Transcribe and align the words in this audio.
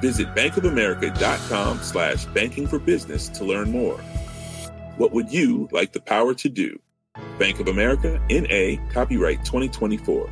Visit 0.00 0.34
bankofamerica.com 0.34 1.78
slash 1.82 2.26
banking 2.26 2.66
for 2.66 2.78
business 2.78 3.28
to 3.30 3.44
learn 3.44 3.70
more. 3.70 3.98
What 4.98 5.12
would 5.12 5.30
you 5.30 5.68
like 5.72 5.92
the 5.92 6.00
power 6.00 6.34
to 6.34 6.48
do? 6.48 6.78
Bank 7.38 7.60
of 7.60 7.68
America, 7.68 8.20
NA, 8.30 8.76
copyright 8.92 9.42
2024. 9.44 10.28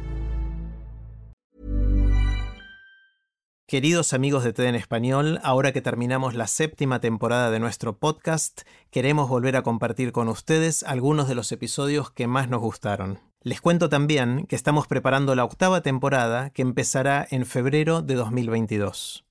Queridos 3.66 4.12
amigos 4.12 4.44
de 4.44 4.52
TED 4.52 4.66
en 4.66 4.74
Español, 4.74 5.40
ahora 5.42 5.72
que 5.72 5.80
terminamos 5.80 6.34
la 6.34 6.46
séptima 6.46 7.00
temporada 7.00 7.50
de 7.50 7.58
nuestro 7.58 7.98
podcast, 7.98 8.60
queremos 8.90 9.28
volver 9.28 9.56
a 9.56 9.62
compartir 9.62 10.12
con 10.12 10.28
ustedes 10.28 10.82
algunos 10.82 11.28
de 11.28 11.34
los 11.34 11.50
episodios 11.50 12.10
que 12.10 12.26
más 12.26 12.48
nos 12.48 12.60
gustaron. 12.60 13.20
Les 13.40 13.60
cuento 13.60 13.88
también 13.88 14.46
que 14.46 14.54
estamos 14.54 14.86
preparando 14.86 15.34
la 15.34 15.44
octava 15.44 15.80
temporada 15.80 16.50
que 16.50 16.62
empezará 16.62 17.26
en 17.30 17.46
febrero 17.46 18.02
de 18.02 18.14
2022. 18.14 19.24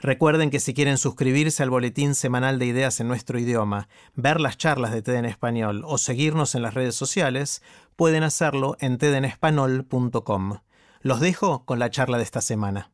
Recuerden 0.00 0.50
que 0.50 0.60
si 0.60 0.74
quieren 0.74 0.96
suscribirse 0.96 1.62
al 1.62 1.70
boletín 1.70 2.14
semanal 2.14 2.58
de 2.58 2.66
ideas 2.66 3.00
en 3.00 3.08
nuestro 3.08 3.38
idioma, 3.38 3.88
ver 4.14 4.40
las 4.40 4.56
charlas 4.56 4.92
de 4.92 5.02
TED 5.02 5.16
en 5.16 5.24
español 5.24 5.82
o 5.84 5.98
seguirnos 5.98 6.54
en 6.54 6.62
las 6.62 6.74
redes 6.74 6.94
sociales, 6.94 7.62
pueden 7.96 8.22
hacerlo 8.22 8.76
en 8.78 8.98
tedenespanol.com. 8.98 10.58
Los 11.00 11.20
dejo 11.20 11.64
con 11.64 11.80
la 11.80 11.90
charla 11.90 12.16
de 12.16 12.24
esta 12.24 12.40
semana. 12.40 12.92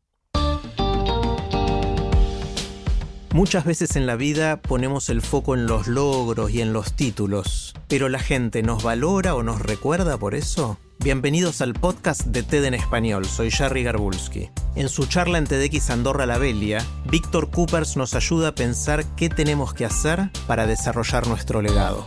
Muchas 3.34 3.64
veces 3.64 3.96
en 3.96 4.06
la 4.06 4.14
vida 4.14 4.62
ponemos 4.62 5.08
el 5.08 5.20
foco 5.20 5.56
en 5.56 5.66
los 5.66 5.88
logros 5.88 6.52
y 6.52 6.60
en 6.60 6.72
los 6.72 6.92
títulos, 6.92 7.74
pero 7.88 8.08
la 8.08 8.20
gente 8.20 8.62
nos 8.62 8.84
valora 8.84 9.34
o 9.34 9.42
nos 9.42 9.60
recuerda 9.60 10.16
por 10.16 10.36
eso. 10.36 10.78
Bienvenidos 11.00 11.60
al 11.60 11.74
podcast 11.74 12.26
de 12.26 12.44
TED 12.44 12.66
en 12.66 12.74
español, 12.74 13.24
soy 13.24 13.50
Jerry 13.50 13.82
Garbulski. 13.82 14.50
En 14.76 14.88
su 14.88 15.06
charla 15.06 15.38
en 15.38 15.48
TEDx 15.48 15.90
Andorra 15.90 16.26
la 16.26 16.38
Belia, 16.38 16.86
Víctor 17.10 17.50
Coopers 17.50 17.96
nos 17.96 18.14
ayuda 18.14 18.50
a 18.50 18.54
pensar 18.54 19.04
qué 19.16 19.28
tenemos 19.28 19.74
que 19.74 19.84
hacer 19.84 20.30
para 20.46 20.68
desarrollar 20.68 21.26
nuestro 21.26 21.60
legado. 21.60 22.06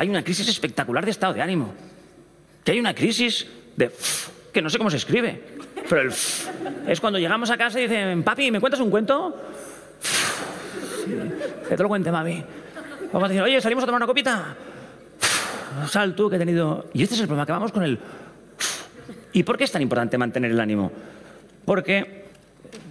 Hay 0.00 0.08
una 0.08 0.24
crisis 0.24 0.48
espectacular 0.48 1.04
de 1.04 1.10
estado 1.10 1.34
de 1.34 1.42
ánimo. 1.42 1.74
Que 2.64 2.72
hay 2.72 2.80
una 2.80 2.94
crisis 2.94 3.46
de 3.76 3.92
que 4.50 4.62
no 4.62 4.70
sé 4.70 4.78
cómo 4.78 4.88
se 4.88 4.96
escribe. 4.96 5.42
Pero 5.86 6.00
el 6.00 6.14
es 6.86 7.00
cuando 7.02 7.18
llegamos 7.18 7.50
a 7.50 7.58
casa 7.58 7.78
y 7.78 7.82
dicen, 7.82 8.22
papi, 8.22 8.50
¿me 8.50 8.60
cuentas 8.60 8.80
un 8.80 8.90
cuento? 8.90 9.36
que 11.68 11.76
te 11.76 11.82
lo 11.82 11.88
cuente, 11.90 12.10
mami. 12.10 12.42
Vamos 13.12 13.26
a 13.26 13.28
decir, 13.28 13.42
oye, 13.42 13.60
¿salimos 13.60 13.84
a 13.84 13.86
tomar 13.86 13.98
una 13.98 14.06
copita? 14.06 14.56
Sal 15.86 16.14
tú 16.14 16.30
que 16.30 16.36
he 16.36 16.38
tenido... 16.38 16.88
Y 16.94 17.02
este 17.02 17.14
es 17.14 17.20
el 17.20 17.26
problema, 17.26 17.44
que 17.44 17.52
vamos 17.52 17.70
con 17.70 17.82
el... 17.82 17.98
¿Y 19.34 19.42
por 19.42 19.58
qué 19.58 19.64
es 19.64 19.72
tan 19.72 19.82
importante 19.82 20.16
mantener 20.16 20.50
el 20.50 20.60
ánimo? 20.60 20.90
Porque, 21.66 22.24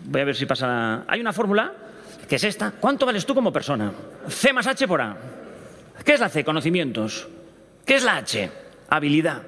voy 0.05 0.21
a 0.21 0.25
ver 0.25 0.35
si 0.35 0.45
pasa... 0.45 1.05
Hay 1.07 1.21
una 1.21 1.33
fórmula, 1.33 1.73
que 2.27 2.35
es 2.35 2.43
esta. 2.43 2.69
¿Cuánto 2.69 3.07
vales 3.07 3.25
tú 3.25 3.33
como 3.33 3.51
persona? 3.51 3.91
C 4.27 4.53
más 4.53 4.67
H 4.67 4.87
por 4.87 5.01
A. 5.01 5.38
¿Qué 6.03 6.13
es 6.13 6.19
la 6.19 6.29
C? 6.29 6.43
Conocimientos. 6.43 7.27
¿Qué 7.85 7.95
es 7.95 8.03
la 8.03 8.17
H? 8.17 8.49
Habilidad. 8.89 9.41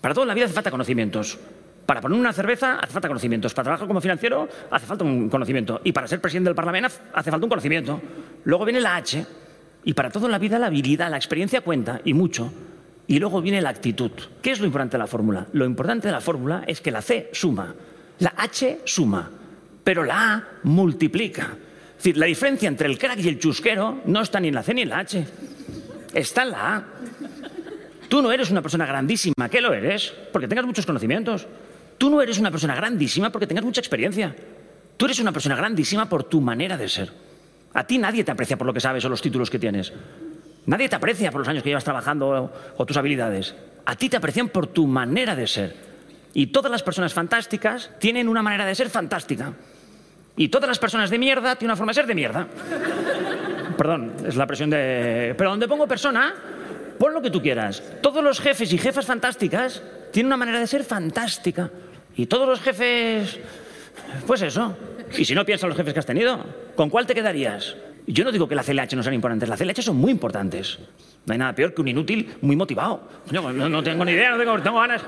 Para 0.00 0.14
todo 0.14 0.24
en 0.24 0.28
la 0.28 0.34
vida 0.34 0.46
hace 0.46 0.54
falta 0.54 0.70
conocimientos. 0.70 1.38
Para 1.86 2.00
poner 2.00 2.18
una 2.18 2.32
cerveza 2.32 2.78
hace 2.78 2.92
falta 2.92 3.08
conocimientos. 3.08 3.54
Para 3.54 3.64
trabajar 3.64 3.86
como 3.86 4.00
financiero 4.00 4.48
hace 4.70 4.86
falta 4.86 5.04
un 5.04 5.28
conocimiento. 5.28 5.80
Y 5.84 5.92
para 5.92 6.06
ser 6.06 6.20
presidente 6.20 6.48
del 6.48 6.54
Parlamento 6.54 6.90
hace 7.12 7.30
falta 7.30 7.46
un 7.46 7.50
conocimiento. 7.50 8.00
Luego 8.44 8.64
viene 8.64 8.80
la 8.80 8.96
H. 8.96 9.24
Y 9.84 9.92
para 9.92 10.10
todo 10.10 10.26
en 10.26 10.32
la 10.32 10.38
vida 10.38 10.58
la 10.58 10.66
habilidad, 10.66 11.10
la 11.10 11.16
experiencia 11.16 11.60
cuenta, 11.60 12.00
y 12.04 12.14
mucho. 12.14 12.52
Y 13.06 13.18
luego 13.18 13.42
viene 13.42 13.60
la 13.60 13.68
actitud. 13.68 14.12
¿Qué 14.40 14.50
es 14.50 14.60
lo 14.60 14.66
importante 14.66 14.96
de 14.96 14.98
la 14.98 15.06
fórmula? 15.06 15.46
Lo 15.52 15.66
importante 15.66 16.08
de 16.08 16.12
la 16.12 16.22
fórmula 16.22 16.64
es 16.66 16.80
que 16.80 16.90
la 16.90 17.02
C 17.02 17.28
suma, 17.32 17.74
la 18.18 18.32
H 18.36 18.80
suma, 18.84 19.30
pero 19.82 20.04
la 20.04 20.34
A 20.34 20.48
multiplica. 20.62 21.56
Decir, 21.96 22.16
la 22.16 22.26
diferencia 22.26 22.68
entre 22.68 22.88
el 22.88 22.98
crack 22.98 23.18
y 23.20 23.28
el 23.28 23.38
chusquero 23.38 24.02
no 24.04 24.20
está 24.20 24.40
ni 24.40 24.48
en 24.48 24.54
la 24.54 24.62
C 24.62 24.74
ni 24.74 24.82
en 24.82 24.88
la 24.88 24.98
H. 24.98 25.24
Está 26.12 26.42
en 26.42 26.50
la 26.50 26.76
A. 26.76 26.84
Tú 28.08 28.22
no 28.22 28.30
eres 28.30 28.50
una 28.50 28.62
persona 28.62 28.86
grandísima. 28.86 29.48
¿Qué 29.48 29.60
lo 29.60 29.72
eres? 29.72 30.12
Porque 30.32 30.46
tengas 30.46 30.66
muchos 30.66 30.86
conocimientos. 30.86 31.46
Tú 31.98 32.10
no 32.10 32.20
eres 32.20 32.38
una 32.38 32.50
persona 32.50 32.74
grandísima 32.74 33.30
porque 33.30 33.46
tengas 33.46 33.64
mucha 33.64 33.80
experiencia. 33.80 34.34
Tú 34.96 35.06
eres 35.06 35.18
una 35.18 35.32
persona 35.32 35.56
grandísima 35.56 36.08
por 36.08 36.24
tu 36.24 36.40
manera 36.40 36.76
de 36.76 36.88
ser. 36.88 37.10
A 37.72 37.84
ti 37.84 37.98
nadie 37.98 38.22
te 38.22 38.30
aprecia 38.30 38.56
por 38.56 38.66
lo 38.66 38.72
que 38.72 38.80
sabes 38.80 39.04
o 39.04 39.08
los 39.08 39.20
títulos 39.20 39.50
que 39.50 39.58
tienes. 39.58 39.92
Nadie 40.66 40.88
te 40.88 40.96
aprecia 40.96 41.30
por 41.30 41.40
los 41.40 41.48
años 41.48 41.62
que 41.62 41.70
llevas 41.70 41.84
trabajando 41.84 42.52
o, 42.76 42.86
tus 42.86 42.96
habilidades. 42.96 43.54
A 43.84 43.96
ti 43.96 44.08
te 44.08 44.16
aprecian 44.16 44.48
por 44.48 44.68
tu 44.68 44.86
manera 44.86 45.34
de 45.34 45.46
ser. 45.46 45.76
Y 46.32 46.46
todas 46.48 46.70
las 46.70 46.82
personas 46.82 47.12
fantásticas 47.12 47.90
tienen 47.98 48.28
una 48.28 48.42
manera 48.42 48.64
de 48.64 48.74
ser 48.74 48.88
fantástica. 48.88 49.52
Y 50.36 50.48
todas 50.48 50.68
las 50.68 50.78
personas 50.78 51.10
de 51.10 51.18
mierda 51.18 51.56
tienen 51.56 51.70
una 51.70 51.76
forma 51.76 51.90
de 51.90 51.94
ser 51.94 52.06
de 52.06 52.14
mierda. 52.14 52.46
Perdón, 53.76 54.12
es 54.26 54.36
la 54.36 54.46
presión 54.46 54.70
de... 54.70 55.34
Pero 55.36 55.50
donde 55.50 55.68
pongo 55.68 55.86
persona, 55.86 56.34
pon 56.98 57.14
lo 57.14 57.22
que 57.22 57.30
tú 57.30 57.40
quieras. 57.40 57.82
Todos 58.02 58.22
los 58.22 58.40
jefes 58.40 58.72
y 58.72 58.78
jefas 58.78 59.06
fantásticas 59.06 59.82
tienen 60.12 60.26
una 60.26 60.36
manera 60.36 60.58
de 60.58 60.66
ser 60.66 60.84
fantástica. 60.84 61.70
Y 62.16 62.26
todos 62.26 62.48
los 62.48 62.60
jefes... 62.60 63.38
Pues 64.26 64.42
eso. 64.42 64.76
Y 65.16 65.24
si 65.24 65.34
no 65.34 65.44
piensas 65.44 65.64
en 65.64 65.68
los 65.70 65.76
jefes 65.76 65.92
que 65.92 66.00
has 66.00 66.06
tenido, 66.06 66.44
¿con 66.74 66.90
cuál 66.90 67.06
te 67.06 67.14
quedarías? 67.14 67.76
Yo 68.06 68.24
no 68.24 68.32
digo 68.32 68.48
que 68.48 68.54
la 68.54 68.62
CLH 68.62 68.96
no 68.96 69.02
sean 69.02 69.14
importantes, 69.14 69.48
las 69.48 69.58
CLH 69.58 69.82
son 69.82 69.96
muy 69.96 70.10
importantes. 70.10 70.78
No 71.24 71.32
hay 71.32 71.38
nada 71.38 71.54
peor 71.54 71.72
que 71.72 71.80
un 71.80 71.88
inútil 71.88 72.34
muy 72.42 72.54
motivado. 72.54 73.08
No, 73.30 73.50
no 73.52 73.82
tengo 73.82 74.04
ni 74.04 74.12
idea, 74.12 74.30
no 74.30 74.38
tengo, 74.38 74.60
tengo 74.60 74.80
ganas. 74.80 75.02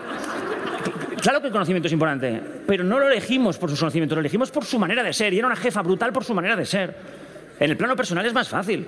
Claro 1.27 1.41
que 1.41 1.49
el 1.49 1.53
conocimiento 1.53 1.89
es 1.89 1.93
importante, 1.93 2.41
pero 2.69 2.85
no 2.85 3.01
lo 3.01 3.09
elegimos 3.09 3.59
por 3.59 3.69
sus 3.69 3.81
conocimientos, 3.81 4.15
lo 4.15 4.21
elegimos 4.21 4.53
por 4.53 4.65
su 4.65 4.79
manera 4.79 5.03
de 5.03 5.13
ser. 5.13 5.35
Y 5.35 5.39
era 5.39 5.49
una 5.49 5.57
jefa 5.57 5.83
brutal 5.83 6.13
por 6.13 6.23
su 6.23 6.33
manera 6.33 6.55
de 6.55 6.65
ser. 6.65 6.97
En 7.59 7.69
el 7.69 7.77
plano 7.77 7.97
personal 7.97 8.25
es 8.25 8.33
más 8.33 8.49
fácil. 8.49 8.87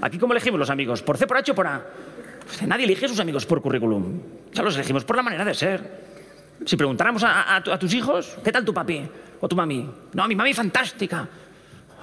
Aquí, 0.00 0.16
¿cómo 0.16 0.32
elegimos 0.32 0.58
los 0.58 0.70
amigos? 0.70 1.02
¿Por 1.02 1.18
C, 1.18 1.26
por 1.26 1.36
H 1.36 1.52
o 1.52 1.54
por 1.54 1.66
A? 1.66 1.82
Pues 2.46 2.62
nadie 2.62 2.86
elige 2.86 3.04
a 3.04 3.08
sus 3.10 3.20
amigos 3.20 3.44
por 3.44 3.60
currículum. 3.60 4.18
Ya 4.50 4.62
los 4.62 4.76
elegimos 4.76 5.04
por 5.04 5.16
la 5.16 5.22
manera 5.22 5.44
de 5.44 5.52
ser. 5.52 6.04
Si 6.64 6.74
preguntáramos 6.74 7.22
a, 7.26 7.62
tus 7.78 7.92
hijos, 7.92 8.38
¿qué 8.42 8.50
tal 8.50 8.64
tu 8.64 8.72
papi 8.72 9.06
o 9.38 9.46
tu 9.46 9.54
mami? 9.54 9.90
No, 10.14 10.26
mi 10.26 10.34
mami 10.34 10.54
fantástica. 10.54 11.28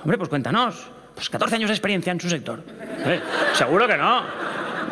Hombre, 0.04 0.20
pues 0.20 0.30
cuéntanos. 0.30 0.92
Pues 1.16 1.28
14 1.28 1.56
años 1.56 1.70
de 1.70 1.74
experiencia 1.74 2.12
en 2.12 2.22
su 2.22 2.30
sector. 2.30 2.62
¿Eh? 3.04 3.20
Seguro 3.54 3.88
que 3.88 3.98
no. 3.98 4.22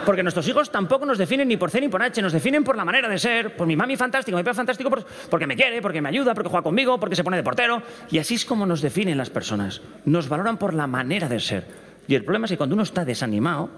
Porque 0.06 0.24
nuestros 0.24 0.48
hijos 0.48 0.70
tampoco 0.70 1.06
nos 1.06 1.18
definen 1.18 1.48
ni 1.48 1.58
por 1.58 1.72
C 1.72 1.80
ni 1.80 1.88
por 1.88 2.02
H, 2.02 2.22
nos 2.22 2.34
definen 2.34 2.64
por 2.64 2.76
la 2.76 2.86
manera 2.86 3.08
de 3.08 3.18
ser, 3.18 3.56
por 3.56 3.68
mi 3.68 3.76
mami 3.76 3.96
fantástica, 3.96 4.36
mi 4.36 4.44
papá 4.44 4.54
fantástico, 4.54 4.90
porque 5.30 5.48
me 5.48 5.56
quiere, 5.56 5.82
porque 5.82 6.02
me 6.02 6.10
ayuda, 6.10 6.34
porque 6.34 6.50
juega 6.50 6.64
conmigo, 6.64 7.00
porque 7.00 7.16
se 7.16 7.24
pone 7.24 7.38
de 7.38 7.44
portero. 7.44 7.82
Y 8.10 8.18
así 8.18 8.36
es 8.36 8.46
como 8.46 8.66
nos 8.66 8.82
definen 8.82 9.18
las 9.18 9.30
personas. 9.30 9.82
Nos 10.06 10.30
valoran 10.30 10.58
por 10.58 10.74
la 10.74 10.88
manera 10.88 11.30
de 11.30 11.40
ser. 11.40 11.66
Y 12.08 12.16
el 12.16 12.24
problema 12.24 12.46
es 12.46 12.52
que 12.52 12.58
cuando 12.58 12.76
uno 12.76 12.84
está 12.84 13.06
desanimado, 13.06 13.70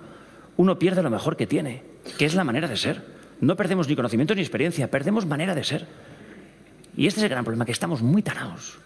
uno 0.58 0.80
pierde 0.80 1.04
lo 1.04 1.10
mejor 1.10 1.36
que 1.36 1.48
tiene, 1.48 1.84
que 2.18 2.26
es 2.26 2.34
la 2.34 2.44
manera 2.44 2.68
de 2.68 2.78
ser. 2.78 3.04
No 3.42 3.56
perdemos 3.56 3.88
ni 3.88 3.96
conocimiento 3.96 4.34
ni 4.34 4.42
experiencia, 4.42 4.90
perdemos 4.90 5.26
manera 5.26 5.54
de 5.54 5.64
ser. 5.64 5.86
Y 6.98 7.08
este 7.08 7.20
es 7.20 7.24
el 7.26 7.30
gran 7.30 7.44
problema, 7.44 7.66
que 7.66 7.74
estamos 7.74 8.02
muy 8.02 8.22
tarados 8.22 8.80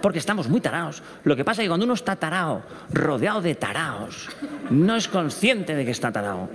porque 0.00 0.18
estamos 0.18 0.48
muy 0.48 0.60
tarados. 0.60 1.02
Lo 1.24 1.36
que 1.36 1.44
pasa 1.44 1.62
es 1.62 1.66
que 1.66 1.68
cuando 1.68 1.84
uno 1.84 1.94
está 1.94 2.16
tarao, 2.16 2.62
rodeado 2.90 3.40
de 3.40 3.54
taraos, 3.54 4.28
no 4.70 4.96
es 4.96 5.08
consciente 5.08 5.74
de 5.74 5.84
que 5.84 5.90
está 5.90 6.12
tarao. 6.12 6.48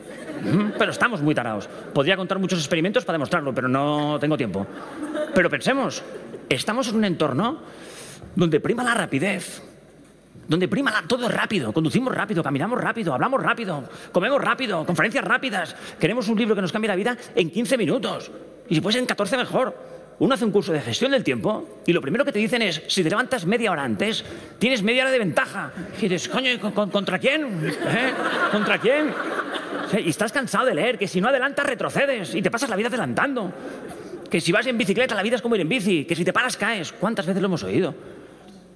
Pero 0.77 0.91
estamos 0.91 1.21
muy 1.21 1.35
tarados. 1.35 1.67
Podría 1.93 2.17
contar 2.17 2.39
muchos 2.39 2.59
experimentos 2.59 3.05
para 3.05 3.15
demostrarlo, 3.15 3.53
pero 3.53 3.67
no 3.67 4.17
tengo 4.19 4.37
tiempo. 4.37 4.65
Pero 5.33 5.49
pensemos, 5.49 6.03
estamos 6.49 6.89
en 6.89 6.95
un 6.95 7.05
entorno 7.05 7.59
donde 8.35 8.59
prima 8.59 8.83
la 8.83 8.93
rapidez, 8.93 9.61
donde 10.47 10.67
prima 10.67 11.03
todo 11.07 11.29
rápido, 11.29 11.71
conducimos 11.71 12.13
rápido, 12.13 12.43
caminamos 12.43 12.79
rápido, 12.79 13.13
hablamos 13.13 13.41
rápido, 13.41 13.83
comemos 14.11 14.41
rápido, 14.41 14.85
conferencias 14.85 15.23
rápidas. 15.23 15.75
Queremos 15.99 16.27
un 16.27 16.37
libro 16.37 16.55
que 16.55 16.61
nos 16.61 16.71
cambie 16.71 16.87
la 16.87 16.95
vida 16.95 17.17
en 17.35 17.49
15 17.49 17.77
minutos. 17.77 18.31
Y 18.69 18.75
si 18.75 18.81
puede 18.81 18.93
ser 18.93 19.01
en 19.01 19.07
14 19.07 19.37
mejor 19.37 19.92
uno 20.19 20.35
hace 20.35 20.45
un 20.45 20.51
curso 20.51 20.71
de 20.71 20.81
gestión 20.81 21.11
del 21.11 21.23
tiempo 21.23 21.81
y 21.85 21.93
lo 21.93 22.01
primero 22.01 22.23
que 22.23 22.31
te 22.31 22.39
dicen 22.39 22.61
es, 22.61 22.81
si 22.87 23.03
te 23.03 23.09
levantas 23.09 23.45
media 23.45 23.71
hora 23.71 23.83
antes, 23.83 24.23
tienes 24.59 24.83
media 24.83 25.03
hora 25.03 25.11
de 25.11 25.19
ventaja. 25.19 25.71
Y 25.97 26.07
dices, 26.07 26.29
coño, 26.29 26.49
¿contra 26.73 27.19
quién? 27.19 27.43
¿Eh? 27.65 28.13
¿Contra 28.51 28.77
quién? 28.79 29.13
Y 29.97 30.09
estás 30.09 30.31
cansado 30.31 30.65
de 30.65 30.75
leer 30.75 30.97
que 30.97 31.07
si 31.07 31.19
no 31.19 31.27
adelantas 31.27 31.65
retrocedes 31.65 32.35
y 32.35 32.41
te 32.41 32.49
pasas 32.51 32.69
la 32.69 32.75
vida 32.75 32.87
adelantando. 32.87 33.51
Que 34.29 34.41
si 34.41 34.51
vas 34.51 34.65
en 34.65 34.77
bicicleta 34.77 35.13
la 35.13 35.23
vida 35.23 35.35
es 35.35 35.41
como 35.41 35.55
ir 35.55 35.61
en 35.61 35.69
bici, 35.69 36.05
que 36.05 36.15
si 36.15 36.23
te 36.23 36.33
paras 36.33 36.57
caes. 36.57 36.91
¿Cuántas 36.93 37.25
veces 37.25 37.41
lo 37.41 37.47
hemos 37.47 37.63
oído? 37.63 37.93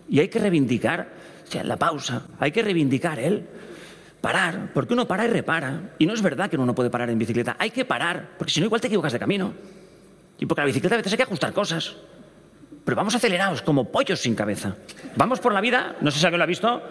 Y 0.09 0.19
hay 0.19 0.27
que 0.27 0.39
reivindicar, 0.39 1.07
o 1.47 1.51
sea, 1.51 1.63
la 1.63 1.77
pausa, 1.77 2.23
hay 2.39 2.51
que 2.51 2.61
reivindicar 2.61 3.19
él. 3.19 3.45
Parar, 4.21 4.71
porque 4.73 4.93
uno 4.93 5.07
para 5.07 5.25
y 5.25 5.29
repara. 5.29 5.93
Y 5.99 6.05
no 6.05 6.13
es 6.13 6.21
verdad 6.21 6.49
que 6.49 6.55
uno 6.57 6.65
no 6.65 6.75
puede 6.75 6.89
parar 6.89 7.09
en 7.09 7.17
bicicleta, 7.17 7.55
hay 7.59 7.71
que 7.71 7.85
parar, 7.85 8.31
porque 8.37 8.51
si 8.51 8.59
no 8.59 8.65
igual 8.65 8.81
te 8.81 8.87
equivocas 8.87 9.13
de 9.13 9.19
camino. 9.19 9.53
Y 10.39 10.45
porque 10.45 10.61
la 10.61 10.65
bicicleta 10.67 10.95
a 10.95 10.97
veces 10.97 11.13
hay 11.13 11.17
que 11.17 11.23
ajustar 11.23 11.53
cosas. 11.53 11.95
Pero 12.85 12.95
vamos 12.95 13.15
acelerados, 13.15 13.61
como 13.61 13.91
pollos 13.91 14.19
sin 14.19 14.33
cabeza. 14.33 14.75
Vamos 15.17 15.39
por 15.41 15.51
la 15.53 15.59
vida, 15.59 15.95
no 15.99 16.09
sé 16.09 16.19
si 16.19 16.25
alguien 16.25 16.37
lo 16.39 16.43
ha 16.43 16.47
visto, 16.47 16.81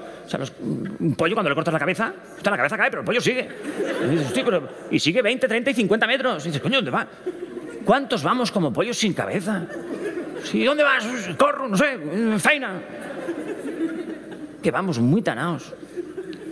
un 0.61 1.15
pollo 1.17 1.35
cuando 1.35 1.49
le 1.49 1.55
cortas 1.55 1.73
la 1.73 1.79
cabeza, 1.81 2.13
está 2.37 2.51
la 2.51 2.59
cabeza 2.59 2.77
cae, 2.77 2.91
pero 2.91 3.01
el 3.01 3.07
pollo 3.07 3.21
sigue. 3.21 3.49
Y, 4.05 4.09
dices, 4.11 4.27
"Hostia, 4.27 4.45
pero- 4.45 4.69
y 4.91 4.99
sigue 5.01 5.23
20, 5.23 5.49
30 5.49 5.71
y 5.71 5.75
50 5.75 6.07
metros. 6.07 6.45
Y 6.45 6.49
dices, 6.49 6.61
coño, 6.61 6.77
¿dónde 6.79 6.91
va? 6.91 7.07
¿Cuántos 7.85 8.23
vamos 8.23 8.51
como 8.53 8.73
pollos 8.75 8.99
sin 8.99 9.15
cabeza? 9.15 9.65
Sí, 10.45 10.65
¿dónde 10.65 10.83
vas? 10.83 11.07
Corro, 11.39 11.67
no 11.67 11.77
sé, 11.79 11.95
eh, 11.95 12.39
feina. 12.39 12.73
Que 14.63 14.71
vamos 14.71 14.99
muy 14.99 15.23
tanaos. 15.23 15.73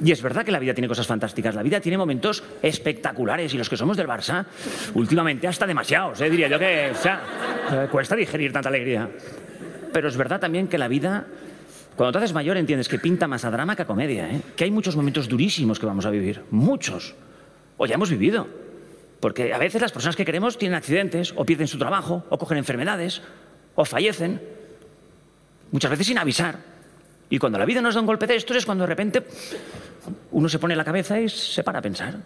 Y 0.03 0.11
es 0.13 0.23
verdad 0.23 0.45
que 0.45 0.53
la 0.53 0.59
vida 0.59 0.75
tiene 0.75 0.89
cosas 0.89 1.07
fantásticas, 1.07 1.55
la 1.55 1.63
vida 1.63 1.81
tiene 1.81 1.99
momentos 1.99 2.43
espectaculares 2.63 3.55
y 3.55 3.59
los 3.59 3.69
que 3.69 3.77
somos 3.77 3.97
del 3.97 4.09
Barça, 4.09 4.45
últimamente 4.95 5.47
hasta 5.47 5.67
demasiados, 5.67 6.21
¿eh? 6.21 6.31
diría 6.31 6.49
yo 6.49 6.59
que 6.59 6.91
o 6.91 6.95
sea, 6.95 7.21
eh, 7.73 7.89
cuesta 7.91 8.17
digerir 8.17 8.53
tanta 8.53 8.69
alegría. 8.69 9.09
Pero 9.93 10.09
es 10.09 10.17
verdad 10.17 10.41
también 10.41 10.67
que 10.67 10.79
la 10.79 10.89
vida, 10.89 11.27
cuando 11.97 12.13
te 12.13 12.19
haces 12.19 12.33
mayor 12.33 12.57
entiendes 12.57 12.89
que 12.89 12.99
pinta 12.99 13.29
más 13.29 13.45
a 13.45 13.51
drama 13.51 13.77
que 13.77 13.83
a 13.83 13.87
comedia, 13.87 14.31
¿eh? 14.31 14.41
que 14.57 14.65
hay 14.65 14.71
muchos 14.71 14.97
momentos 14.97 15.29
durísimos 15.29 15.79
que 15.79 15.87
vamos 15.87 16.07
a 16.07 16.11
vivir, 16.11 16.43
muchos, 16.51 17.15
o 17.77 17.87
ya 17.87 17.95
hemos 17.95 18.11
vivido. 18.11 18.49
Porque 19.21 19.55
a 19.55 19.59
veces 19.59 19.81
las 19.81 19.93
personas 19.93 20.17
que 20.17 20.25
queremos 20.25 20.59
tienen 20.59 20.77
accidentes, 20.77 21.33
o 21.37 21.47
pierden 21.47 21.69
su 21.69 21.79
trabajo, 21.79 22.27
o 22.29 22.37
cogen 22.37 22.59
enfermedades, 22.59 23.23
o 23.75 23.85
fallecen, 23.85 24.43
muchas 25.71 25.91
veces 25.91 26.09
sin 26.09 26.19
avisar. 26.19 26.74
Y 27.31 27.39
cuando 27.39 27.59
la 27.59 27.65
vida 27.65 27.81
nos 27.81 27.95
da 27.95 28.01
un 28.01 28.07
golpe 28.07 28.27
de 28.27 28.37
estos 28.37 28.57
es 28.57 28.67
cuando 28.67 28.85
de 28.85 28.89
repente 28.89 29.27
uno 30.33 30.49
se 30.49 30.59
pone 30.59 30.77
la 30.77 30.85
cabeza 30.85 31.21
y 31.21 31.29
se 31.29 31.63
para 31.63 31.79
a 31.79 31.83
pensar. 31.83 32.17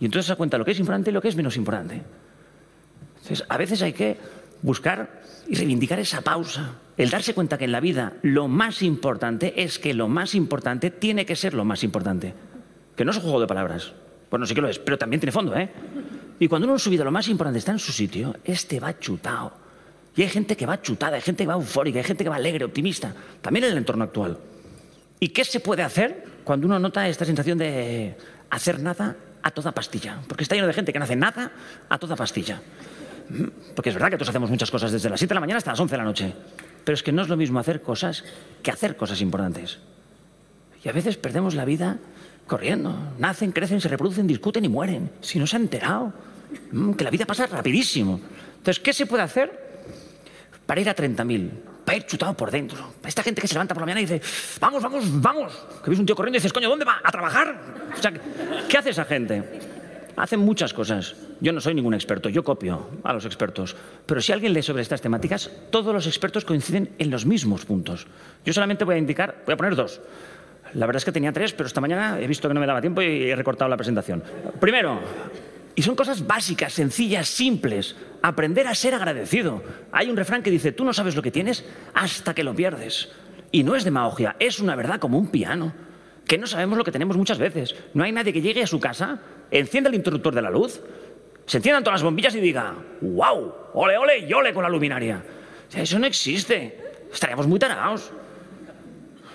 Y 0.00 0.04
entonces 0.04 0.26
se 0.26 0.32
da 0.32 0.36
cuenta 0.36 0.58
lo 0.58 0.64
que 0.64 0.72
es 0.72 0.78
importante 0.78 1.10
y 1.10 1.12
lo 1.12 1.22
que 1.22 1.28
es 1.28 1.36
menos 1.36 1.56
importante. 1.56 2.02
Entonces, 3.16 3.44
a 3.48 3.56
veces 3.56 3.82
hay 3.82 3.92
que 3.92 4.16
buscar 4.62 5.22
y 5.48 5.54
reivindicar 5.54 5.98
esa 5.98 6.22
pausa. 6.22 6.74
El 6.96 7.10
darse 7.10 7.34
cuenta 7.34 7.56
que 7.56 7.66
en 7.66 7.72
la 7.72 7.80
vida 7.80 8.14
lo 8.22 8.48
más 8.48 8.82
importante 8.82 9.62
es 9.62 9.78
que 9.78 9.94
lo 9.94 10.08
más 10.08 10.34
importante 10.34 10.90
tiene 10.90 11.24
que 11.24 11.36
ser 11.36 11.54
lo 11.54 11.64
más 11.64 11.84
importante. 11.84 12.34
Que 12.96 13.04
no 13.04 13.12
es 13.12 13.16
un 13.18 13.22
juego 13.22 13.40
de 13.40 13.46
palabras. 13.46 13.92
Bueno, 14.30 14.46
sí 14.46 14.54
que 14.54 14.60
lo 14.60 14.68
es, 14.68 14.78
pero 14.78 14.98
también 14.98 15.20
tiene 15.20 15.32
fondo, 15.32 15.56
¿eh? 15.56 15.70
Y 16.38 16.48
cuando 16.48 16.66
uno 16.66 16.74
en 16.74 16.80
su 16.80 16.90
vida 16.90 17.04
lo 17.04 17.12
más 17.12 17.28
importante 17.28 17.58
está 17.58 17.72
en 17.72 17.78
su 17.78 17.92
sitio, 17.92 18.34
este 18.44 18.80
va 18.80 18.98
chutado. 18.98 19.61
Y 20.14 20.22
hay 20.22 20.28
gente 20.28 20.56
que 20.56 20.66
va 20.66 20.80
chutada, 20.82 21.16
hay 21.16 21.22
gente 21.22 21.44
que 21.44 21.48
va 21.48 21.54
eufórica, 21.54 21.98
hay 21.98 22.04
gente 22.04 22.24
que 22.24 22.30
va 22.30 22.36
alegre, 22.36 22.64
optimista. 22.64 23.14
También 23.40 23.64
en 23.64 23.72
el 23.72 23.78
entorno 23.78 24.04
actual. 24.04 24.38
¿Y 25.20 25.28
qué 25.28 25.44
se 25.44 25.60
puede 25.60 25.82
hacer 25.82 26.24
cuando 26.44 26.66
uno 26.66 26.78
nota 26.78 27.08
esta 27.08 27.24
sensación 27.24 27.56
de 27.56 28.16
hacer 28.50 28.80
nada 28.80 29.16
a 29.42 29.50
toda 29.50 29.72
pastilla? 29.72 30.18
Porque 30.28 30.42
está 30.42 30.54
lleno 30.54 30.66
de 30.66 30.74
gente 30.74 30.92
que 30.92 30.98
no 30.98 31.04
hace 31.04 31.16
nada 31.16 31.52
a 31.88 31.98
toda 31.98 32.16
pastilla. 32.16 32.60
Porque 33.74 33.90
es 33.90 33.94
verdad 33.94 34.10
que 34.10 34.16
todos 34.16 34.28
hacemos 34.28 34.50
muchas 34.50 34.70
cosas 34.70 34.92
desde 34.92 35.08
las 35.08 35.18
7 35.18 35.30
de 35.30 35.34
la 35.34 35.40
mañana 35.40 35.58
hasta 35.58 35.70
las 35.70 35.80
11 35.80 35.92
de 35.92 35.98
la 35.98 36.04
noche. 36.04 36.34
Pero 36.84 36.94
es 36.94 37.02
que 37.02 37.12
no 37.12 37.22
es 37.22 37.28
lo 37.28 37.36
mismo 37.36 37.58
hacer 37.58 37.80
cosas 37.80 38.24
que 38.62 38.70
hacer 38.70 38.96
cosas 38.96 39.20
importantes. 39.20 39.78
Y 40.84 40.88
a 40.88 40.92
veces 40.92 41.16
perdemos 41.16 41.54
la 41.54 41.64
vida 41.64 41.98
corriendo. 42.46 42.94
Nacen, 43.18 43.52
crecen, 43.52 43.80
se 43.80 43.88
reproducen, 43.88 44.26
discuten 44.26 44.64
y 44.64 44.68
mueren. 44.68 45.10
Si 45.20 45.38
no 45.38 45.46
se 45.46 45.56
ha 45.56 45.60
enterado. 45.60 46.12
Mm, 46.72 46.92
Que 46.92 47.04
la 47.04 47.10
vida 47.10 47.24
pasa 47.24 47.46
rapidísimo. 47.46 48.20
Entonces, 48.58 48.82
¿qué 48.82 48.92
se 48.92 49.06
puede 49.06 49.22
hacer 49.22 49.71
para 50.72 50.80
ir 50.80 50.88
a 50.88 50.96
30.000? 50.96 51.50
Para 51.84 51.98
ir 51.98 52.06
chutado 52.06 52.32
por 52.32 52.50
dentro. 52.50 52.94
Esta 53.04 53.22
gente 53.22 53.42
que 53.42 53.46
se 53.46 53.52
levanta 53.52 53.74
por 53.74 53.82
la 53.82 53.84
mañana 53.84 54.00
y 54.00 54.06
dice, 54.06 54.22
vamos, 54.58 54.82
vamos, 54.82 55.04
vamos. 55.20 55.52
Que 55.84 55.90
ves 55.90 55.98
un 55.98 56.06
tío 56.06 56.16
corriendo 56.16 56.36
y 56.36 56.40
dices, 56.40 56.50
coño, 56.50 56.70
¿dónde 56.70 56.86
va? 56.86 56.98
¿A 57.04 57.12
trabajar? 57.12 57.60
O 57.94 58.00
sea, 58.00 58.10
¿qué 58.70 58.78
hace 58.78 58.88
esa 58.88 59.04
gente? 59.04 59.42
Hacen 60.16 60.40
muchas 60.40 60.72
cosas. 60.72 61.14
Yo 61.42 61.52
no 61.52 61.60
soy 61.60 61.74
ningún 61.74 61.92
experto, 61.92 62.30
yo 62.30 62.42
copio 62.42 62.88
a 63.04 63.12
los 63.12 63.26
expertos. 63.26 63.76
Pero 64.06 64.22
si 64.22 64.32
alguien 64.32 64.54
lee 64.54 64.62
sobre 64.62 64.80
estas 64.80 65.02
temáticas, 65.02 65.50
todos 65.68 65.92
los 65.92 66.06
expertos 66.06 66.46
coinciden 66.46 66.94
en 66.96 67.10
los 67.10 67.26
mismos 67.26 67.66
puntos. 67.66 68.06
Yo 68.42 68.54
solamente 68.54 68.86
voy 68.86 68.94
a 68.94 68.98
indicar, 68.98 69.42
voy 69.44 69.52
a 69.52 69.56
poner 69.58 69.76
dos. 69.76 70.00
La 70.72 70.86
verdad 70.86 71.00
es 71.00 71.04
que 71.04 71.12
tenía 71.12 71.34
tres, 71.34 71.52
pero 71.52 71.66
esta 71.66 71.82
mañana 71.82 72.18
he 72.18 72.26
visto 72.26 72.48
que 72.48 72.54
no 72.54 72.60
me 72.60 72.66
daba 72.66 72.80
tiempo 72.80 73.02
y 73.02 73.28
he 73.28 73.36
recortado 73.36 73.68
la 73.68 73.76
presentación. 73.76 74.22
Primero, 74.58 75.00
y 75.74 75.82
son 75.82 75.96
cosas 75.96 76.26
básicas, 76.26 76.72
sencillas, 76.72 77.28
simples. 77.28 77.96
Aprender 78.22 78.66
a 78.66 78.74
ser 78.74 78.94
agradecido. 78.94 79.62
Hay 79.90 80.10
un 80.10 80.16
refrán 80.16 80.42
que 80.42 80.50
dice, 80.50 80.72
tú 80.72 80.84
no 80.84 80.92
sabes 80.92 81.16
lo 81.16 81.22
que 81.22 81.30
tienes 81.30 81.64
hasta 81.94 82.34
que 82.34 82.44
lo 82.44 82.54
pierdes. 82.54 83.10
Y 83.50 83.64
no 83.64 83.74
es 83.74 83.84
demagogia, 83.84 84.36
es 84.38 84.60
una 84.60 84.76
verdad 84.76 84.98
como 84.98 85.18
un 85.18 85.28
piano. 85.28 85.72
Que 86.26 86.38
no 86.38 86.46
sabemos 86.46 86.78
lo 86.78 86.84
que 86.84 86.92
tenemos 86.92 87.16
muchas 87.16 87.38
veces. 87.38 87.74
No 87.94 88.04
hay 88.04 88.12
nadie 88.12 88.32
que 88.32 88.40
llegue 88.40 88.62
a 88.62 88.66
su 88.66 88.80
casa, 88.80 89.20
encienda 89.50 89.88
el 89.88 89.96
interruptor 89.96 90.34
de 90.34 90.42
la 90.42 90.50
luz, 90.50 90.80
se 91.46 91.56
enciendan 91.56 91.82
todas 91.82 92.00
las 92.00 92.04
bombillas 92.04 92.34
y 92.34 92.40
diga, 92.40 92.74
wow, 93.00 93.52
ole, 93.74 93.98
ole 93.98 94.18
y 94.20 94.32
ole 94.32 94.54
con 94.54 94.62
la 94.62 94.68
luminaria. 94.68 95.22
Eso 95.74 95.98
no 95.98 96.06
existe. 96.06 96.78
Estaríamos 97.12 97.46
muy 97.46 97.58
tarados. 97.58 98.12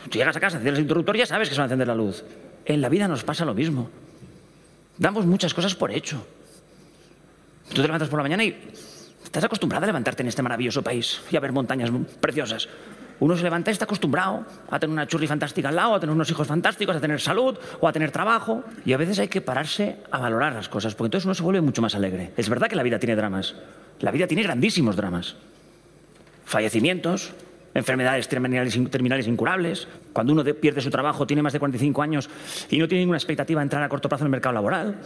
Tú 0.09 0.17
llegas 0.17 0.35
a 0.35 0.39
casa, 0.39 0.57
enciendes 0.57 0.79
el 0.79 0.85
interruptor 0.85 1.15
y 1.15 1.19
ya 1.19 1.25
sabes 1.25 1.49
que 1.49 1.55
se 1.55 1.59
va 1.59 1.65
a 1.65 1.67
encender 1.67 1.87
la 1.87 1.95
luz. 1.95 2.23
En 2.65 2.81
la 2.81 2.89
vida 2.89 3.07
nos 3.07 3.23
pasa 3.23 3.43
lo 3.43 3.53
mismo. 3.53 3.89
Damos 4.97 5.25
muchas 5.25 5.53
cosas 5.53 5.75
por 5.75 5.91
hecho. 5.91 6.25
Tú 7.69 7.75
te 7.75 7.81
levantas 7.83 8.09
por 8.09 8.17
la 8.17 8.23
mañana 8.23 8.43
y 8.43 8.57
estás 9.23 9.43
acostumbrado 9.43 9.83
a 9.83 9.87
levantarte 9.87 10.23
en 10.23 10.29
este 10.29 10.41
maravilloso 10.41 10.81
país 10.81 11.21
y 11.29 11.35
a 11.35 11.39
ver 11.39 11.51
montañas 11.51 11.91
preciosas. 12.19 12.67
Uno 13.19 13.35
se 13.35 13.43
levanta 13.43 13.71
y 13.71 13.73
está 13.73 13.85
acostumbrado 13.85 14.45
a 14.69 14.79
tener 14.79 14.93
una 14.93 15.07
churri 15.07 15.27
fantástica 15.27 15.69
al 15.69 15.75
lado, 15.75 15.95
a 15.95 15.99
tener 15.99 16.13
unos 16.13 16.29
hijos 16.29 16.47
fantásticos, 16.47 16.95
a 16.95 16.99
tener 16.99 17.19
salud 17.19 17.57
o 17.79 17.87
a 17.87 17.91
tener 17.91 18.11
trabajo. 18.11 18.63
Y 18.85 18.93
a 18.93 18.97
veces 18.97 19.17
hay 19.19 19.27
que 19.27 19.41
pararse 19.41 19.97
a 20.11 20.19
valorar 20.19 20.53
las 20.53 20.69
cosas, 20.69 20.93
porque 20.93 21.07
entonces 21.07 21.25
uno 21.25 21.33
se 21.33 21.43
vuelve 21.43 21.61
mucho 21.61 21.81
más 21.81 21.95
alegre. 21.95 22.31
Es 22.37 22.47
verdad 22.47 22.67
que 22.67 22.75
la 22.75 22.83
vida 22.83 22.99
tiene 22.99 23.15
dramas. 23.15 23.55
La 23.99 24.11
vida 24.11 24.27
tiene 24.27 24.43
grandísimos 24.43 24.95
dramas. 24.95 25.35
Fallecimientos, 26.45 27.33
enfermedades 27.77 28.27
terminales, 28.27 29.27
incurables. 29.27 29.87
Cuando 30.13 30.33
uno 30.33 30.43
de- 30.43 30.53
pierde 30.53 30.81
su 30.81 30.89
trabajo, 30.89 31.25
tiene 31.27 31.41
más 31.43 31.53
de 31.53 31.59
45 31.59 32.01
años 32.01 32.29
y 32.69 32.77
no 32.77 32.87
tiene 32.87 33.01
ninguna 33.03 33.17
expectativa 33.17 33.61
de 33.61 33.63
entrar 33.63 33.83
a 33.83 33.89
corto 33.89 34.09
plazo 34.09 34.23
en 34.23 34.27
el 34.27 34.31
mercado 34.31 34.53
laboral. 34.53 34.99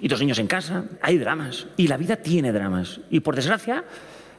Y 0.00 0.08
dos 0.08 0.20
niños 0.20 0.38
en 0.38 0.46
casa. 0.46 0.84
Hay 1.02 1.18
dramas. 1.18 1.66
Y 1.76 1.88
la 1.88 1.96
vida 1.96 2.16
tiene 2.16 2.52
dramas. 2.52 3.00
Y 3.10 3.20
por 3.20 3.34
desgracia, 3.34 3.84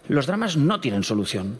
los 0.07 0.27
dramas 0.27 0.55
no 0.55 0.79
tienen 0.79 1.03
solución. 1.03 1.59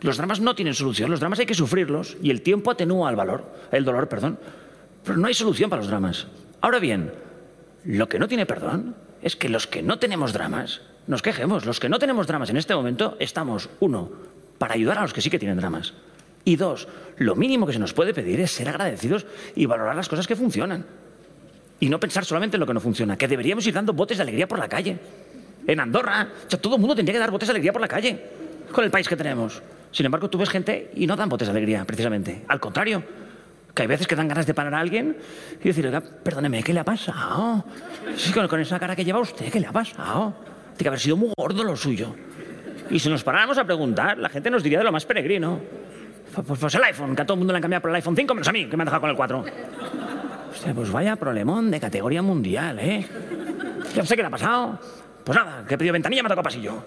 Los 0.00 0.16
dramas 0.16 0.40
no 0.40 0.54
tienen 0.54 0.74
solución, 0.74 1.10
los 1.10 1.20
dramas 1.20 1.38
hay 1.38 1.46
que 1.46 1.54
sufrirlos 1.54 2.16
y 2.22 2.30
el 2.30 2.42
tiempo 2.42 2.70
atenúa 2.70 3.08
el 3.08 3.16
valor, 3.16 3.50
el 3.72 3.84
dolor, 3.86 4.08
perdón. 4.08 4.38
Pero 5.02 5.16
no 5.16 5.26
hay 5.28 5.34
solución 5.34 5.70
para 5.70 5.80
los 5.80 5.88
dramas. 5.90 6.26
Ahora 6.60 6.78
bien, 6.78 7.10
lo 7.84 8.06
que 8.08 8.18
no 8.18 8.28
tiene 8.28 8.44
perdón 8.44 8.96
es 9.22 9.34
que 9.34 9.48
los 9.48 9.66
que 9.66 9.82
no 9.82 9.98
tenemos 9.98 10.32
dramas 10.34 10.82
nos 11.06 11.22
quejemos. 11.22 11.64
Los 11.64 11.80
que 11.80 11.88
no 11.88 11.98
tenemos 11.98 12.26
dramas 12.26 12.50
en 12.50 12.58
este 12.58 12.74
momento 12.74 13.16
estamos, 13.18 13.70
uno, 13.80 14.10
para 14.58 14.74
ayudar 14.74 14.98
a 14.98 15.02
los 15.02 15.12
que 15.12 15.20
sí 15.20 15.30
que 15.30 15.38
tienen 15.38 15.56
dramas. 15.56 15.94
Y 16.44 16.56
dos, 16.56 16.88
lo 17.18 17.36
mínimo 17.36 17.66
que 17.66 17.72
se 17.72 17.78
nos 17.78 17.94
puede 17.94 18.12
pedir 18.12 18.40
es 18.40 18.50
ser 18.50 18.68
agradecidos 18.68 19.26
y 19.54 19.66
valorar 19.66 19.96
las 19.96 20.08
cosas 20.08 20.26
que 20.26 20.36
funcionan. 20.36 20.84
Y 21.80 21.88
no 21.88 21.98
pensar 21.98 22.24
solamente 22.24 22.56
en 22.56 22.60
lo 22.60 22.66
que 22.66 22.74
no 22.74 22.80
funciona, 22.80 23.16
que 23.16 23.28
deberíamos 23.28 23.66
ir 23.66 23.74
dando 23.74 23.92
botes 23.92 24.18
de 24.18 24.22
alegría 24.22 24.46
por 24.46 24.58
la 24.58 24.68
calle. 24.68 24.98
En 25.66 25.80
Andorra, 25.80 26.28
o 26.46 26.50
sea, 26.50 26.60
todo 26.60 26.74
el 26.76 26.80
mundo 26.80 26.94
tendría 26.94 27.14
que 27.14 27.18
dar 27.18 27.30
botes 27.30 27.48
de 27.48 27.52
alegría 27.52 27.72
por 27.72 27.80
la 27.80 27.88
calle, 27.88 28.20
con 28.70 28.84
el 28.84 28.90
país 28.90 29.08
que 29.08 29.16
tenemos. 29.16 29.62
Sin 29.90 30.04
embargo, 30.06 30.28
tú 30.28 30.38
ves 30.38 30.50
gente 30.50 30.90
y 30.94 31.06
no 31.06 31.16
dan 31.16 31.28
botes 31.28 31.48
de 31.48 31.52
alegría, 31.52 31.84
precisamente. 31.84 32.44
Al 32.48 32.60
contrario, 32.60 33.02
que 33.74 33.82
hay 33.82 33.88
veces 33.88 34.06
que 34.06 34.14
dan 34.14 34.28
ganas 34.28 34.46
de 34.46 34.54
parar 34.54 34.74
a 34.74 34.80
alguien 34.80 35.16
y 35.60 35.64
decir, 35.64 35.86
oiga, 35.86 36.00
perdóneme, 36.00 36.62
¿qué 36.62 36.72
le 36.72 36.80
ha 36.80 36.84
pasado? 36.84 37.64
Sí, 38.16 38.32
con, 38.32 38.46
con 38.48 38.60
esa 38.60 38.78
cara 38.78 38.94
que 38.94 39.04
lleva 39.04 39.20
usted, 39.20 39.50
¿qué 39.50 39.60
le 39.60 39.66
ha 39.66 39.72
pasado? 39.72 40.34
Tiene 40.72 40.78
que 40.78 40.88
haber 40.88 41.00
sido 41.00 41.16
muy 41.16 41.32
gordo 41.36 41.64
lo 41.64 41.76
suyo. 41.76 42.14
Y 42.90 42.98
si 42.98 43.08
nos 43.08 43.24
paráramos 43.24 43.58
a 43.58 43.64
preguntar, 43.64 44.18
la 44.18 44.28
gente 44.28 44.50
nos 44.50 44.62
diría 44.62 44.78
de 44.78 44.84
lo 44.84 44.92
más 44.92 45.04
peregrino. 45.04 45.60
Pues, 46.34 46.58
pues 46.58 46.74
el 46.74 46.84
iPhone, 46.84 47.14
que 47.14 47.22
a 47.22 47.26
todo 47.26 47.34
el 47.34 47.38
mundo 47.38 47.52
le 47.52 47.58
han 47.58 47.62
cambiado 47.62 47.82
por 47.82 47.90
el 47.90 47.96
iPhone 47.96 48.16
5, 48.16 48.34
menos 48.34 48.48
a 48.48 48.52
mí, 48.52 48.66
que 48.66 48.76
me 48.76 48.82
han 48.82 48.86
dejado 48.86 49.00
con 49.00 49.10
el 49.10 49.16
4. 49.16 49.44
Hostia, 50.52 50.74
pues 50.74 50.90
vaya 50.90 51.16
problemón 51.16 51.70
de 51.70 51.80
categoría 51.80 52.22
mundial, 52.22 52.78
¿eh? 52.78 53.06
Ya 53.94 54.04
sé 54.04 54.16
qué 54.16 54.22
le 54.22 54.28
ha 54.28 54.30
pasado. 54.30 54.78
Pues 55.24 55.36
nada, 55.36 55.64
que 55.66 55.74
he 55.74 55.78
pedido 55.78 55.92
ventanilla 55.92 56.22
me 56.22 56.26
ha 56.26 56.30
tocado 56.30 56.44
pasillo. 56.44 56.84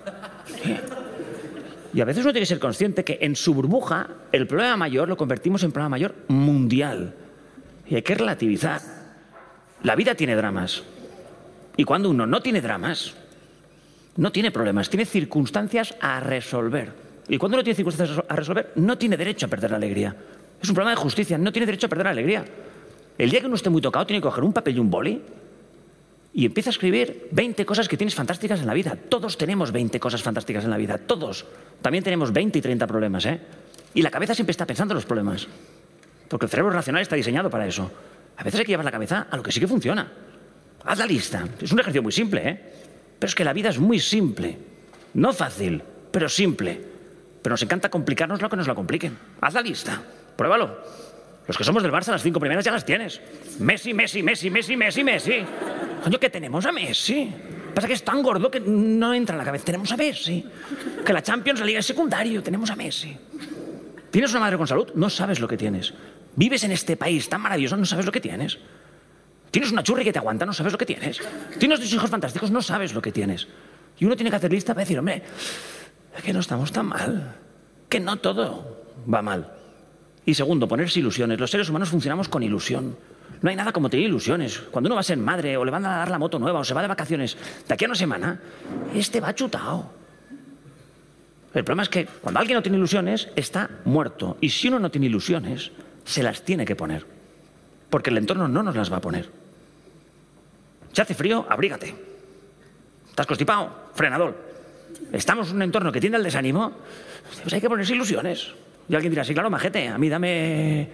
Y 1.93 2.01
a 2.01 2.05
veces 2.05 2.23
uno 2.23 2.33
tiene 2.33 2.43
que 2.43 2.49
ser 2.49 2.59
consciente 2.59 3.03
que 3.03 3.17
en 3.21 3.35
su 3.35 3.53
burbuja 3.53 4.07
el 4.31 4.45
problema 4.45 4.77
mayor 4.77 5.09
lo 5.09 5.17
convertimos 5.17 5.63
en 5.63 5.71
problema 5.71 5.89
mayor 5.89 6.15
mundial. 6.27 7.15
Y 7.87 7.95
hay 7.95 8.01
que 8.01 8.15
relativizar. 8.15 8.81
La 9.83 9.95
vida 9.95 10.13
tiene 10.15 10.35
dramas. 10.35 10.83
Y 11.75 11.83
cuando 11.83 12.09
uno 12.09 12.27
no 12.27 12.41
tiene 12.41 12.61
dramas, 12.61 13.15
no 14.17 14.31
tiene 14.31 14.51
problemas, 14.51 14.89
tiene 14.89 15.05
circunstancias 15.05 15.95
a 16.01 16.19
resolver. 16.19 16.91
Y 17.29 17.37
cuando 17.37 17.57
uno 17.57 17.63
tiene 17.63 17.75
circunstancias 17.75 18.23
a 18.27 18.35
resolver, 18.35 18.73
no 18.75 18.97
tiene 18.97 19.17
derecho 19.17 19.45
a 19.45 19.49
perder 19.49 19.71
la 19.71 19.77
alegría. 19.77 20.15
Es 20.61 20.69
un 20.69 20.75
problema 20.75 20.91
de 20.95 21.01
justicia, 21.01 21.37
no 21.37 21.51
tiene 21.51 21.65
derecho 21.65 21.87
a 21.87 21.89
perder 21.89 22.05
la 22.05 22.11
alegría. 22.11 22.45
El 23.17 23.29
día 23.29 23.39
que 23.39 23.47
uno 23.47 23.55
esté 23.55 23.69
muy 23.69 23.81
tocado, 23.81 24.05
tiene 24.05 24.19
que 24.19 24.27
coger 24.27 24.43
un 24.43 24.53
papel 24.53 24.77
y 24.77 24.79
un 24.79 24.89
boli 24.89 25.21
y 26.33 26.45
empieza 26.45 26.69
a 26.69 26.71
escribir 26.71 27.29
20 27.31 27.65
cosas 27.65 27.87
que 27.87 27.97
tienes 27.97 28.13
fantásticas 28.13 28.59
en 28.59 28.67
la 28.67 28.73
vida. 28.73 28.95
Todos 28.95 29.37
tenemos 29.37 29.71
20 29.71 29.99
cosas 29.99 30.21
fantásticas 30.21 30.63
en 30.63 30.69
la 30.69 30.77
vida, 30.77 30.97
todos. 30.97 31.45
También 31.81 32.03
tenemos 32.03 32.31
20 32.31 32.59
y 32.59 32.61
30 32.61 32.85
problemas, 32.85 33.25
¿eh? 33.25 33.39
Y 33.93 34.01
la 34.03 34.11
cabeza 34.11 34.35
siempre 34.35 34.51
está 34.51 34.65
pensando 34.65 34.93
en 34.93 34.97
los 34.97 35.05
problemas. 35.05 35.47
Porque 36.27 36.45
el 36.45 36.49
cerebro 36.49 36.71
racional 36.71 37.01
está 37.01 37.15
diseñado 37.15 37.49
para 37.49 37.65
eso. 37.65 37.89
A 38.35 38.43
veces 38.43 38.59
hay 38.59 38.65
que 38.65 38.71
llevar 38.71 38.85
la 38.85 38.91
cabeza 38.91 39.27
a 39.29 39.37
lo 39.37 39.41
que 39.41 39.51
sí 39.51 39.59
que 39.59 39.67
funciona. 39.67 40.11
Haz 40.83 40.99
la 40.99 41.07
lista. 41.07 41.47
Es 41.59 41.71
un 41.71 41.79
ejercicio 41.79 42.03
muy 42.03 42.11
simple, 42.11 42.47
¿eh? 42.47 42.59
Pero 43.19 43.27
es 43.27 43.35
que 43.35 43.43
la 43.43 43.53
vida 43.53 43.69
es 43.69 43.79
muy 43.79 43.99
simple. 43.99 44.57
No 45.13 45.33
fácil, 45.33 45.81
pero 46.11 46.29
simple. 46.29 46.79
Pero 47.41 47.53
nos 47.53 47.61
encanta 47.61 47.89
complicarnos 47.89 48.41
lo 48.41 48.49
que 48.49 48.57
nos 48.57 48.67
lo 48.67 48.75
compliquen. 48.75 49.17
Haz 49.41 49.53
la 49.53 49.61
lista. 49.61 50.01
Pruébalo. 50.35 50.77
Los 51.47 51.57
que 51.57 51.63
somos 51.63 51.81
del 51.81 51.91
Barça, 51.91 52.11
las 52.11 52.21
cinco 52.21 52.39
primeras 52.39 52.65
ya 52.65 52.71
las 52.71 52.85
tienes. 52.85 53.21
Messi, 53.59 53.93
Messi, 53.93 54.21
Messi, 54.21 54.49
Messi, 54.49 54.75
Messi, 54.75 55.03
Messi. 55.03 55.45
Coño, 56.03 56.19
que 56.19 56.29
tenemos 56.29 56.65
a 56.65 56.71
Messi. 56.71 57.33
Pasa 57.73 57.87
que 57.87 57.93
es 57.93 58.03
tan 58.03 58.21
gordo 58.21 58.51
que 58.51 58.59
no 58.59 59.13
entra 59.13 59.35
en 59.35 59.37
la 59.39 59.45
cabeza. 59.45 59.65
Tenemos 59.65 59.91
a 59.91 59.97
Messi. 59.97 60.45
Que 61.05 61.13
la 61.13 61.23
Champions, 61.23 61.59
la 61.61 61.65
Liga 61.65 61.79
es 61.79 61.85
secundario. 61.85 62.43
Tenemos 62.43 62.69
a 62.69 62.75
Messi. 62.75 63.15
¿Tienes 64.11 64.31
una 64.31 64.41
madre 64.41 64.57
con 64.57 64.67
salud? 64.67 64.91
No 64.95 65.09
sabes 65.09 65.39
lo 65.39 65.47
que 65.47 65.57
tienes. 65.57 65.93
Vives 66.35 66.63
en 66.63 66.71
este 66.71 66.97
país 66.97 67.29
tan 67.29 67.41
maravilloso, 67.41 67.77
no 67.77 67.85
sabes 67.85 68.05
lo 68.05 68.11
que 68.11 68.21
tienes. 68.21 68.59
Tienes 69.57 69.71
una 69.71 69.81
churri 69.81 70.03
que 70.03 70.13
te 70.13 70.19
aguanta, 70.19 70.45
no 70.45 70.53
sabes 70.53 70.71
lo 70.71 70.77
que 70.77 70.85
tienes. 70.85 71.19
Tienes 71.57 71.79
dos 71.79 71.91
hijos 71.91 72.11
fantásticos, 72.11 72.51
no 72.51 72.61
sabes 72.61 72.93
lo 72.93 73.01
que 73.01 73.11
tienes. 73.11 73.47
Y 73.97 74.05
uno 74.05 74.15
tiene 74.15 74.29
que 74.29 74.35
hacer 74.35 74.51
lista 74.51 74.75
para 74.75 74.83
decir, 74.83 74.99
hombre, 74.99 75.23
que 76.23 76.31
no 76.31 76.41
estamos 76.41 76.71
tan 76.71 76.85
mal. 76.85 77.35
Que 77.89 77.99
no 77.99 78.17
todo 78.17 78.85
va 79.11 79.23
mal. 79.23 79.51
Y 80.27 80.35
segundo, 80.35 80.67
ponerse 80.67 80.99
ilusiones. 80.99 81.39
Los 81.39 81.49
seres 81.49 81.69
humanos 81.69 81.89
funcionamos 81.89 82.29
con 82.29 82.43
ilusión. 82.43 82.95
No 83.41 83.49
hay 83.49 83.55
nada 83.55 83.71
como 83.71 83.89
tener 83.89 84.05
ilusiones. 84.05 84.59
Cuando 84.69 84.89
uno 84.89 84.93
va 84.93 85.01
a 85.01 85.03
ser 85.03 85.17
madre 85.17 85.57
o 85.57 85.65
le 85.65 85.71
van 85.71 85.87
a 85.87 85.97
dar 85.97 86.11
la 86.11 86.19
moto 86.19 86.37
nueva 86.37 86.59
o 86.59 86.63
se 86.63 86.75
va 86.75 86.83
de 86.83 86.89
vacaciones 86.89 87.35
de 87.67 87.73
aquí 87.73 87.85
a 87.85 87.87
una 87.87 87.95
semana, 87.95 88.39
este 88.93 89.19
va 89.19 89.33
chutado. 89.33 89.89
El 91.55 91.63
problema 91.63 91.81
es 91.81 91.89
que 91.89 92.05
cuando 92.05 92.39
alguien 92.39 92.57
no 92.57 92.61
tiene 92.61 92.77
ilusiones, 92.77 93.29
está 93.35 93.71
muerto. 93.85 94.37
Y 94.39 94.49
si 94.49 94.67
uno 94.67 94.77
no 94.77 94.91
tiene 94.91 95.07
ilusiones, 95.07 95.71
se 96.05 96.21
las 96.21 96.43
tiene 96.43 96.63
que 96.63 96.75
poner. 96.75 97.07
Porque 97.89 98.11
el 98.11 98.19
entorno 98.19 98.47
no 98.47 98.61
nos 98.61 98.75
las 98.75 98.93
va 98.93 98.97
a 98.97 99.01
poner. 99.01 99.46
Si 100.97 101.01
hace 101.03 101.13
frío, 101.13 101.45
abrígate. 101.47 101.93
¿Estás 103.07 103.27
constipado? 103.27 103.91
Frenador. 103.93 104.35
Estamos 105.13 105.51
en 105.51 105.57
un 105.57 105.61
entorno 105.61 105.91
que 105.91 105.99
tiende 105.99 106.17
al 106.17 106.23
desánimo, 106.23 106.71
pues 107.43 107.53
hay 107.53 107.61
que 107.61 107.69
ponerse 107.69 107.93
ilusiones. 107.93 108.49
Y 108.89 108.95
alguien 108.95 109.11
dirá, 109.11 109.23
sí, 109.23 109.35
claro, 109.35 109.51
majete, 109.51 109.89
a 109.89 109.99
mí 109.99 110.09
dame... 110.09 110.89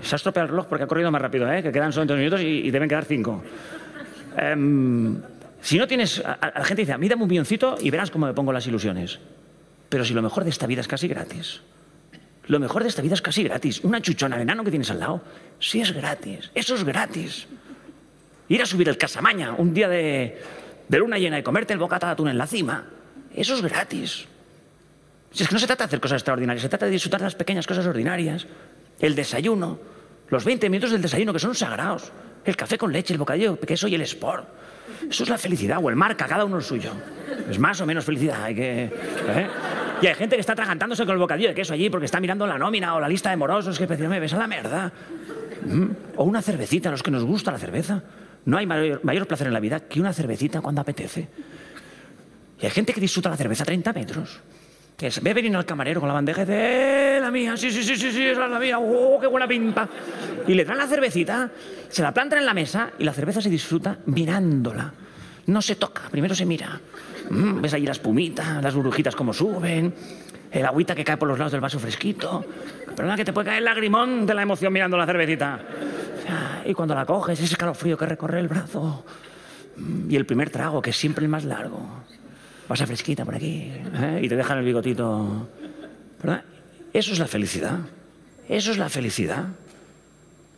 Se 0.00 0.14
ha 0.14 0.16
estropeado 0.16 0.44
el 0.44 0.50
reloj 0.50 0.66
porque 0.68 0.84
ha 0.84 0.86
corrido 0.86 1.10
más 1.10 1.20
rápido, 1.20 1.52
¿eh? 1.52 1.60
que 1.60 1.72
quedan 1.72 1.92
solo 1.92 2.06
dos 2.06 2.18
minutos 2.18 2.40
y, 2.40 2.44
y 2.44 2.70
deben 2.70 2.88
quedar 2.88 3.04
cinco. 3.04 3.42
Em, 4.36 5.20
si 5.60 5.76
no 5.76 5.88
tienes... 5.88 6.24
A, 6.24 6.34
a 6.34 6.60
la 6.60 6.64
gente 6.64 6.82
dice, 6.82 6.92
a 6.92 6.98
mí 6.98 7.08
dame 7.08 7.24
un 7.24 7.28
milloncito 7.28 7.78
y 7.80 7.90
verás 7.90 8.12
cómo 8.12 8.26
me 8.26 8.34
pongo 8.34 8.52
las 8.52 8.68
ilusiones. 8.68 9.18
Pero 9.88 10.04
si 10.04 10.14
lo 10.14 10.22
mejor 10.22 10.44
de 10.44 10.50
esta 10.50 10.68
vida 10.68 10.82
es 10.82 10.86
casi 10.86 11.08
gratis. 11.08 11.62
Lo 12.46 12.60
mejor 12.60 12.84
de 12.84 12.90
esta 12.90 13.02
vida 13.02 13.14
es 13.14 13.22
casi 13.22 13.42
gratis. 13.42 13.80
Una 13.82 14.00
chuchona 14.00 14.36
de 14.36 14.42
enano 14.42 14.62
que 14.62 14.70
tienes 14.70 14.92
al 14.92 15.00
lado, 15.00 15.20
sí 15.58 15.80
es 15.80 15.90
gratis. 15.90 16.52
Eso 16.54 16.76
es 16.76 16.84
gratis. 16.84 17.48
Ir 18.52 18.60
a 18.60 18.66
subir 18.66 18.86
el 18.90 18.98
Casamaña 18.98 19.54
un 19.56 19.72
día 19.72 19.88
de, 19.88 20.38
de 20.86 20.98
luna 20.98 21.16
llena 21.16 21.38
y 21.38 21.42
comerte 21.42 21.72
el 21.72 21.78
bocata 21.78 22.08
de 22.08 22.12
atún 22.12 22.28
en 22.28 22.36
la 22.36 22.46
cima, 22.46 22.84
eso 23.34 23.54
es 23.54 23.62
gratis. 23.62 24.26
Si 25.30 25.42
es 25.42 25.48
que 25.48 25.54
no 25.54 25.58
se 25.58 25.66
trata 25.66 25.84
de 25.84 25.86
hacer 25.86 26.00
cosas 26.00 26.16
extraordinarias, 26.16 26.60
se 26.60 26.68
trata 26.68 26.84
de 26.84 26.92
disfrutar 26.92 27.20
de 27.20 27.24
las 27.24 27.34
pequeñas 27.34 27.66
cosas 27.66 27.86
ordinarias. 27.86 28.46
El 29.00 29.14
desayuno, 29.14 29.78
los 30.28 30.44
20 30.44 30.68
minutos 30.68 30.90
del 30.90 31.00
desayuno 31.00 31.32
que 31.32 31.38
son 31.38 31.54
sagrados. 31.54 32.12
El 32.44 32.54
café 32.54 32.76
con 32.76 32.92
leche, 32.92 33.14
el 33.14 33.18
bocadillo 33.18 33.56
de 33.56 33.66
queso 33.66 33.88
y 33.88 33.94
el 33.94 34.02
sport. 34.02 34.46
Eso 35.08 35.22
es 35.22 35.30
la 35.30 35.38
felicidad, 35.38 35.78
o 35.82 35.88
el 35.88 35.96
marca, 35.96 36.26
cada 36.26 36.44
uno 36.44 36.58
el 36.58 36.62
suyo. 36.62 36.92
Es 37.48 37.58
más 37.58 37.80
o 37.80 37.86
menos 37.86 38.04
felicidad, 38.04 38.44
hay 38.44 38.54
que... 38.54 38.84
¿eh? 38.84 39.48
Y 40.02 40.06
hay 40.08 40.14
gente 40.14 40.36
que 40.36 40.40
está 40.40 40.52
atragantándose 40.52 41.06
con 41.06 41.14
el 41.14 41.18
bocadillo 41.18 41.48
de 41.48 41.54
queso 41.54 41.72
allí 41.72 41.88
porque 41.88 42.04
está 42.04 42.20
mirando 42.20 42.46
la 42.46 42.58
nómina 42.58 42.96
o 42.96 43.00
la 43.00 43.08
lista 43.08 43.30
de 43.30 43.36
morosos 43.36 43.78
que 43.78 43.86
me 43.86 44.20
ves 44.20 44.34
a 44.34 44.36
la 44.36 44.46
merda. 44.46 44.92
¿Mm? 45.64 45.86
O 46.16 46.24
una 46.24 46.42
cervecita, 46.42 46.90
a 46.90 46.92
los 46.92 47.02
que 47.02 47.10
nos 47.10 47.24
gusta 47.24 47.50
la 47.50 47.58
cerveza. 47.58 48.02
No 48.44 48.58
hay 48.58 48.66
mayor, 48.66 49.26
placer 49.26 49.46
en 49.46 49.52
la 49.52 49.60
vida 49.60 49.80
que 49.80 50.00
una 50.00 50.12
cervecita 50.12 50.60
cuando 50.60 50.80
apetece. 50.80 51.28
Y 52.60 52.64
hay 52.64 52.70
gente 52.70 52.92
que 52.92 53.00
disfruta 53.00 53.30
la 53.30 53.36
cerveza 53.36 53.62
a 53.62 53.66
30 53.66 53.92
metros. 53.92 54.40
Que 54.96 55.06
es, 55.08 55.22
ve 55.22 55.32
venir 55.32 55.54
al 55.56 55.64
camarero 55.64 56.00
con 56.00 56.08
la 56.08 56.14
bandeja 56.14 56.42
y 56.42 56.44
dice, 56.44 57.16
¡eh, 57.16 57.20
la 57.20 57.30
mía! 57.30 57.56
Sí, 57.56 57.70
sí, 57.70 57.82
sí, 57.82 57.96
sí, 57.96 58.12
sí, 58.12 58.24
es 58.24 58.36
la 58.38 58.58
mía. 58.58 58.78
¡Oh, 58.78 59.18
qué 59.20 59.26
buena 59.26 59.48
pinta! 59.48 59.88
Y 60.46 60.54
le 60.54 60.64
dan 60.64 60.78
la 60.78 60.86
cervecita, 60.86 61.50
se 61.88 62.02
la 62.02 62.12
plantan 62.12 62.40
en 62.40 62.46
la 62.46 62.54
mesa 62.54 62.90
y 62.98 63.04
la 63.04 63.12
cerveza 63.12 63.40
se 63.40 63.48
disfruta 63.48 63.98
mirándola. 64.06 64.92
No 65.46 65.62
se 65.62 65.76
toca, 65.76 66.02
primero 66.10 66.34
se 66.34 66.46
mira. 66.46 66.80
Mm, 67.30 67.60
ves 67.60 67.74
ahí 67.74 67.84
la 67.84 67.92
espumita, 67.92 68.60
las 68.60 68.74
burbujitas 68.74 69.16
como 69.16 69.32
suben, 69.32 69.92
el 70.50 70.66
agüita 70.66 70.94
que 70.94 71.04
cae 71.04 71.16
por 71.16 71.28
los 71.28 71.38
lados 71.38 71.52
del 71.52 71.60
vaso 71.60 71.78
fresquito. 71.78 72.44
Perdona 72.94 73.16
que 73.16 73.24
te 73.24 73.32
puede 73.32 73.46
caer 73.46 73.58
el 73.58 73.64
lagrimón 73.64 74.26
de 74.26 74.34
la 74.34 74.42
emoción 74.42 74.72
mirando 74.72 74.96
la 74.96 75.06
cervecita. 75.06 75.58
Y 76.66 76.74
cuando 76.74 76.94
la 76.94 77.06
coges, 77.06 77.38
ese 77.38 77.52
escalofrío 77.52 77.96
que 77.96 78.06
recorre 78.06 78.40
el 78.40 78.48
brazo. 78.48 79.04
Y 80.08 80.16
el 80.16 80.26
primer 80.26 80.50
trago, 80.50 80.82
que 80.82 80.90
es 80.90 80.96
siempre 80.96 81.24
el 81.24 81.30
más 81.30 81.44
largo. 81.44 81.80
Pasa 82.68 82.86
fresquita 82.86 83.24
por 83.24 83.34
aquí 83.34 83.70
¿eh? 83.94 84.20
y 84.22 84.28
te 84.28 84.36
dejan 84.36 84.58
el 84.58 84.64
bigotito. 84.64 85.48
¿Verdad? 86.22 86.44
Eso 86.92 87.12
es 87.12 87.18
la 87.18 87.26
felicidad. 87.26 87.80
Eso 88.48 88.70
es 88.70 88.78
la 88.78 88.88
felicidad. 88.88 89.46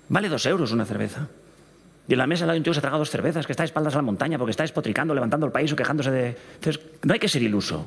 Vale 0.09 0.29
dos 0.29 0.45
euros 0.47 0.73
una 0.73 0.85
cerveza. 0.85 1.29
Y 2.07 2.13
en 2.13 2.19
la 2.19 2.27
mesa 2.27 2.45
al 2.45 2.49
lado 2.49 2.55
de 2.55 2.61
un 2.61 2.65
tío 2.65 2.75
se 2.75 2.81
ha 2.81 2.83
tragado 2.83 2.99
dos 2.99 3.11
cervezas, 3.11 3.47
que 3.47 3.53
está 3.53 3.63
de 3.63 3.67
espaldas 3.67 3.95
a 3.95 3.99
la 3.99 4.03
montaña 4.03 4.37
porque 4.37 4.51
está 4.51 4.63
despotricando, 4.63 5.15
levantando 5.15 5.47
el 5.47 5.53
país 5.53 5.73
o 5.73 5.77
quejándose 5.77 6.11
de... 6.11 6.37
No 7.03 7.15
hay 7.15 7.19
que 7.19 7.29
ser 7.29 7.43
iluso. 7.43 7.87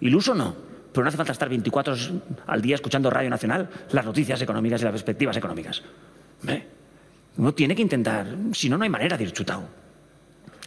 Iluso 0.00 0.34
no. 0.34 0.54
Pero 0.92 1.04
no 1.04 1.08
hace 1.08 1.18
falta 1.18 1.32
estar 1.32 1.48
24 1.48 1.92
horas 1.92 2.10
al 2.46 2.62
día 2.62 2.76
escuchando 2.76 3.10
Radio 3.10 3.28
Nacional 3.28 3.68
las 3.92 4.04
noticias 4.04 4.40
económicas 4.40 4.80
y 4.80 4.84
las 4.84 4.92
perspectivas 4.92 5.36
económicas. 5.36 5.82
¿Eh? 6.46 6.66
Uno 7.38 7.54
tiene 7.54 7.74
que 7.74 7.82
intentar, 7.82 8.26
si 8.52 8.68
no, 8.68 8.76
no 8.76 8.84
hay 8.84 8.90
manera 8.90 9.16
de 9.16 9.24
ir 9.24 9.32
chutado. 9.32 9.62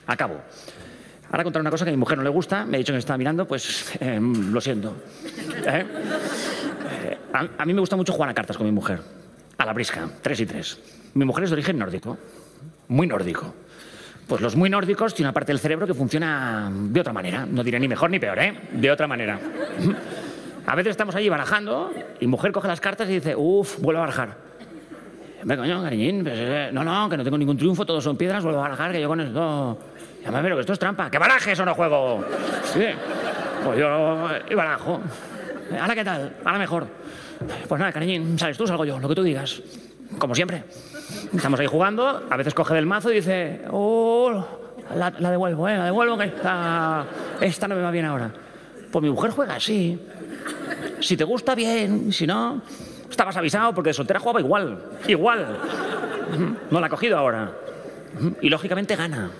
Acabo. 0.07 0.41
Ahora 1.29 1.43
contar 1.43 1.61
una 1.61 1.69
cosa 1.69 1.85
que 1.85 1.91
a 1.91 1.93
mi 1.93 1.97
mujer 1.97 2.17
no 2.17 2.23
le 2.23 2.29
gusta, 2.29 2.65
me 2.65 2.77
ha 2.77 2.79
dicho 2.79 2.91
que 2.91 2.95
me 2.95 2.99
estaba 2.99 3.17
mirando, 3.17 3.45
pues 3.45 3.91
eh, 3.99 4.19
lo 4.21 4.59
siento. 4.59 4.95
¿Eh? 5.65 5.85
Eh, 6.91 7.17
a, 7.33 7.47
a 7.57 7.65
mí 7.65 7.73
me 7.73 7.79
gusta 7.81 7.95
mucho 7.95 8.13
jugar 8.13 8.29
a 8.29 8.33
cartas 8.33 8.57
con 8.57 8.65
mi 8.65 8.71
mujer, 8.71 9.01
a 9.57 9.65
la 9.65 9.73
brisca, 9.73 10.09
tres 10.21 10.39
y 10.39 10.45
tres. 10.45 10.79
Mi 11.13 11.25
mujer 11.25 11.43
es 11.43 11.49
de 11.49 11.55
origen 11.55 11.77
nórdico, 11.77 12.17
muy 12.87 13.05
nórdico. 13.05 13.53
Pues 14.27 14.41
los 14.41 14.55
muy 14.55 14.69
nórdicos 14.69 15.13
tienen 15.13 15.27
una 15.27 15.33
parte 15.33 15.51
del 15.51 15.59
cerebro 15.59 15.85
que 15.85 15.93
funciona 15.93 16.71
de 16.73 17.01
otra 17.01 17.11
manera. 17.11 17.45
No 17.45 17.65
diré 17.65 17.79
ni 17.81 17.89
mejor 17.89 18.09
ni 18.11 18.19
peor, 18.19 18.39
¿eh? 18.39 18.57
De 18.71 18.89
otra 18.89 19.07
manera. 19.07 19.37
A 20.65 20.75
veces 20.75 20.91
estamos 20.91 21.15
allí 21.15 21.27
barajando 21.27 21.93
y 22.21 22.27
mujer 22.27 22.53
coge 22.53 22.69
las 22.69 22.79
cartas 22.79 23.09
y 23.09 23.13
dice, 23.15 23.35
uff, 23.35 23.79
vuelvo 23.79 23.99
a 23.99 24.05
barajar. 24.05 24.50
Hombre, 25.41 25.57
coño, 25.57 25.81
cariñín, 25.81 26.23
pues, 26.23 26.35
eh, 26.37 26.69
no, 26.71 26.83
no, 26.83 27.09
que 27.09 27.17
no 27.17 27.23
tengo 27.23 27.37
ningún 27.37 27.57
triunfo, 27.57 27.83
todos 27.83 28.03
son 28.03 28.15
piedras, 28.15 28.43
vuelvo 28.43 28.59
a 28.59 28.63
barajar, 28.63 28.91
que 28.91 29.01
yo 29.01 29.07
con 29.07 29.19
esto... 29.21 29.77
Llámame, 30.23 30.43
pero 30.43 30.55
que 30.57 30.61
esto 30.61 30.73
es 30.73 30.79
trampa. 30.79 31.09
¡Que 31.09 31.17
barajes 31.17 31.59
o 31.59 31.65
no 31.65 31.73
juego! 31.73 32.23
Sí. 32.65 32.85
Pues 33.65 33.79
yo 33.79 34.29
y 34.49 34.53
barajo. 34.53 35.01
¿Ahora 35.79 35.95
qué 35.95 36.05
tal? 36.05 36.35
Ahora 36.45 36.59
mejor. 36.59 36.87
Pues 37.67 37.79
nada, 37.79 37.91
cariñín, 37.91 38.37
sales 38.37 38.55
tú, 38.55 38.67
salgo 38.67 38.85
yo, 38.85 38.99
lo 38.99 39.09
que 39.09 39.15
tú 39.15 39.23
digas. 39.23 39.63
Como 40.19 40.35
siempre. 40.35 40.63
Estamos 41.33 41.59
ahí 41.59 41.65
jugando, 41.65 42.23
a 42.29 42.37
veces 42.37 42.53
coge 42.53 42.75
del 42.75 42.85
mazo 42.85 43.11
y 43.11 43.15
dice, 43.15 43.61
oh, 43.71 44.45
la, 44.95 45.11
la 45.17 45.31
devuelvo, 45.31 45.67
¿eh? 45.67 45.75
La 45.75 45.85
devuelvo, 45.85 46.19
que 46.19 46.25
esta, 46.25 47.05
esta 47.39 47.67
no 47.67 47.75
me 47.75 47.81
va 47.81 47.89
bien 47.89 48.05
ahora. 48.05 48.31
Pues 48.91 49.01
mi 49.01 49.09
mujer 49.09 49.31
juega 49.31 49.55
así. 49.55 49.99
Si 50.99 51.17
te 51.17 51.23
gusta, 51.23 51.55
bien. 51.55 52.13
Si 52.13 52.27
no, 52.27 52.61
estabas 53.11 53.37
avisado 53.37 53.73
porque 53.73 53.89
de 53.89 53.93
soltera 53.93 54.19
jugaba 54.19 54.39
igual. 54.39 54.77
Igual. 55.07 55.57
No 56.69 56.79
la 56.79 56.87
ha 56.87 56.89
cogido 56.89 57.17
ahora. 57.17 57.51
Y 58.41 58.49
lógicamente 58.49 58.95
gana. 58.95 59.31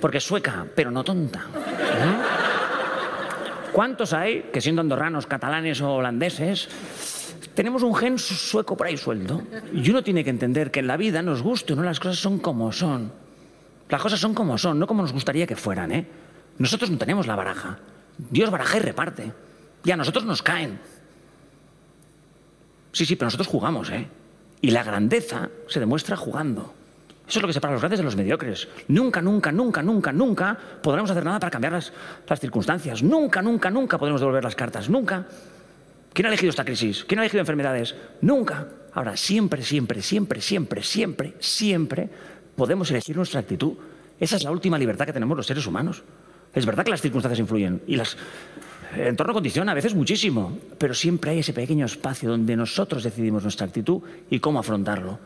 Porque 0.00 0.18
es 0.18 0.24
sueca, 0.24 0.66
pero 0.74 0.90
no 0.90 1.04
tonta. 1.04 1.44
¿Cuántos 3.72 4.12
hay 4.12 4.50
que 4.52 4.60
siendo 4.60 4.82
andorranos, 4.82 5.26
catalanes 5.26 5.80
o 5.80 5.94
holandeses 5.94 6.68
tenemos 7.54 7.82
un 7.82 7.94
gen 7.94 8.18
sueco 8.18 8.76
por 8.76 8.86
ahí 8.86 8.96
suelto? 8.96 9.42
Y 9.72 9.90
uno 9.90 10.02
tiene 10.02 10.24
que 10.24 10.30
entender 10.30 10.70
que 10.70 10.80
en 10.80 10.86
la 10.86 10.96
vida, 10.96 11.22
nos 11.22 11.42
guste 11.42 11.72
o 11.72 11.76
no, 11.76 11.82
las 11.82 12.00
cosas 12.00 12.18
son 12.18 12.38
como 12.38 12.70
son. 12.72 13.12
Las 13.88 14.02
cosas 14.02 14.20
son 14.20 14.34
como 14.34 14.58
son, 14.58 14.78
no 14.78 14.86
como 14.86 15.02
nos 15.02 15.12
gustaría 15.12 15.46
que 15.46 15.56
fueran, 15.56 15.92
¿eh? 15.92 16.06
Nosotros 16.58 16.90
no 16.90 16.98
tenemos 16.98 17.26
la 17.26 17.36
baraja. 17.36 17.78
Dios 18.18 18.50
baraja 18.50 18.76
y 18.76 18.80
reparte. 18.80 19.32
Y 19.84 19.90
a 19.90 19.96
nosotros 19.96 20.24
nos 20.24 20.42
caen. 20.42 20.78
Sí, 22.94 23.04
sí, 23.04 23.16
pero 23.16 23.26
nosotros 23.26 23.48
jugamos, 23.48 23.90
¿eh? 23.90 24.06
Y 24.60 24.70
la 24.70 24.84
grandeza 24.84 25.50
se 25.66 25.80
demuestra 25.80 26.16
jugando. 26.16 26.72
Eso 27.26 27.40
es 27.40 27.42
lo 27.42 27.48
que 27.48 27.52
separa 27.52 27.72
a 27.72 27.74
los 27.74 27.80
grandes 27.82 27.98
de 27.98 28.04
los 28.04 28.14
mediocres. 28.14 28.68
Nunca, 28.86 29.20
nunca, 29.20 29.50
nunca, 29.50 29.82
nunca, 29.82 30.12
nunca 30.12 30.56
podremos 30.80 31.10
hacer 31.10 31.24
nada 31.24 31.40
para 31.40 31.50
cambiar 31.50 31.72
las, 31.72 31.92
las 32.28 32.38
circunstancias. 32.38 33.02
Nunca, 33.02 33.42
nunca, 33.42 33.68
nunca 33.68 33.98
podremos 33.98 34.20
devolver 34.20 34.44
las 34.44 34.54
cartas. 34.54 34.88
Nunca. 34.88 35.26
¿Quién 36.12 36.26
ha 36.26 36.28
elegido 36.28 36.50
esta 36.50 36.64
crisis? 36.64 37.04
¿Quién 37.04 37.18
ha 37.18 37.22
elegido 37.22 37.40
enfermedades? 37.40 37.96
Nunca. 38.20 38.68
Ahora, 38.92 39.16
siempre, 39.16 39.62
siempre, 39.62 40.00
siempre, 40.00 40.40
siempre, 40.40 40.82
siempre, 40.84 41.34
siempre 41.40 42.08
podemos 42.54 42.88
elegir 42.92 43.16
nuestra 43.16 43.40
actitud. 43.40 43.72
Esa 44.20 44.36
es 44.36 44.44
la 44.44 44.52
última 44.52 44.78
libertad 44.78 45.06
que 45.06 45.12
tenemos 45.12 45.36
los 45.36 45.46
seres 45.46 45.66
humanos. 45.66 46.04
Es 46.54 46.64
verdad 46.64 46.84
que 46.84 46.92
las 46.92 47.02
circunstancias 47.02 47.40
influyen 47.40 47.82
y 47.88 47.96
las, 47.96 48.16
el 48.96 49.08
entorno 49.08 49.32
condiciona 49.32 49.72
a 49.72 49.74
veces 49.74 49.94
muchísimo, 49.94 50.58
pero 50.78 50.94
siempre 50.94 51.32
hay 51.32 51.38
ese 51.40 51.52
pequeño 51.52 51.86
espacio 51.86 52.30
donde 52.30 52.56
nosotros 52.56 53.02
decidimos 53.02 53.42
nuestra 53.42 53.66
actitud 53.66 54.02
y 54.30 54.40
cómo 54.40 54.58
afrontarlo. 54.58 55.18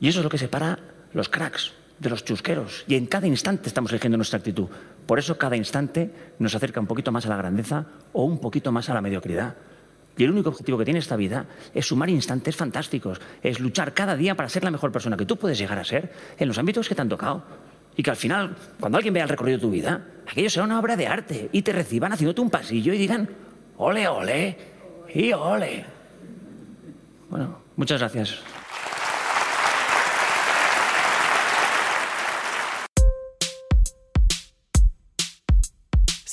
Y 0.00 0.08
eso 0.08 0.20
es 0.20 0.24
lo 0.24 0.30
que 0.30 0.38
separa 0.38 0.78
los 1.12 1.28
cracks 1.28 1.72
de 1.98 2.10
los 2.10 2.24
chusqueros. 2.24 2.84
Y 2.88 2.94
en 2.94 3.06
cada 3.06 3.26
instante 3.26 3.68
estamos 3.68 3.92
eligiendo 3.92 4.16
nuestra 4.16 4.38
actitud. 4.38 4.68
Por 5.06 5.18
eso 5.18 5.36
cada 5.36 5.56
instante 5.56 6.10
nos 6.38 6.54
acerca 6.54 6.80
un 6.80 6.86
poquito 6.86 7.12
más 7.12 7.26
a 7.26 7.28
la 7.28 7.36
grandeza 7.36 7.86
o 8.12 8.24
un 8.24 8.38
poquito 8.38 8.72
más 8.72 8.88
a 8.88 8.94
la 8.94 9.00
mediocridad. 9.00 9.54
Y 10.16 10.24
el 10.24 10.30
único 10.30 10.50
objetivo 10.50 10.78
que 10.78 10.84
tiene 10.84 10.98
esta 11.00 11.16
vida 11.16 11.46
es 11.74 11.86
sumar 11.86 12.10
instantes 12.10 12.56
fantásticos, 12.56 13.20
es 13.42 13.60
luchar 13.60 13.94
cada 13.94 14.16
día 14.16 14.34
para 14.34 14.48
ser 14.48 14.64
la 14.64 14.70
mejor 14.70 14.92
persona 14.92 15.16
que 15.16 15.24
tú 15.26 15.36
puedes 15.36 15.58
llegar 15.58 15.78
a 15.78 15.84
ser 15.84 16.12
en 16.38 16.48
los 16.48 16.58
ámbitos 16.58 16.88
que 16.88 16.94
te 16.94 17.02
han 17.02 17.08
tocado. 17.08 17.42
Y 18.00 18.02
que 18.02 18.08
al 18.08 18.16
final, 18.16 18.56
cuando 18.80 18.96
alguien 18.96 19.12
vea 19.12 19.24
el 19.24 19.28
recorrido 19.28 19.58
de 19.58 19.60
tu 19.60 19.70
vida, 19.70 20.00
aquello 20.26 20.48
será 20.48 20.64
una 20.64 20.80
obra 20.80 20.96
de 20.96 21.06
arte 21.06 21.50
y 21.52 21.60
te 21.60 21.70
reciban 21.70 22.10
haciéndote 22.10 22.40
un 22.40 22.48
pasillo 22.48 22.94
y 22.94 22.96
digan, 22.96 23.28
ole, 23.76 24.08
ole, 24.08 24.56
y 25.14 25.34
ole. 25.34 25.84
Bueno, 27.28 27.58
muchas 27.76 28.00
gracias. 28.00 28.38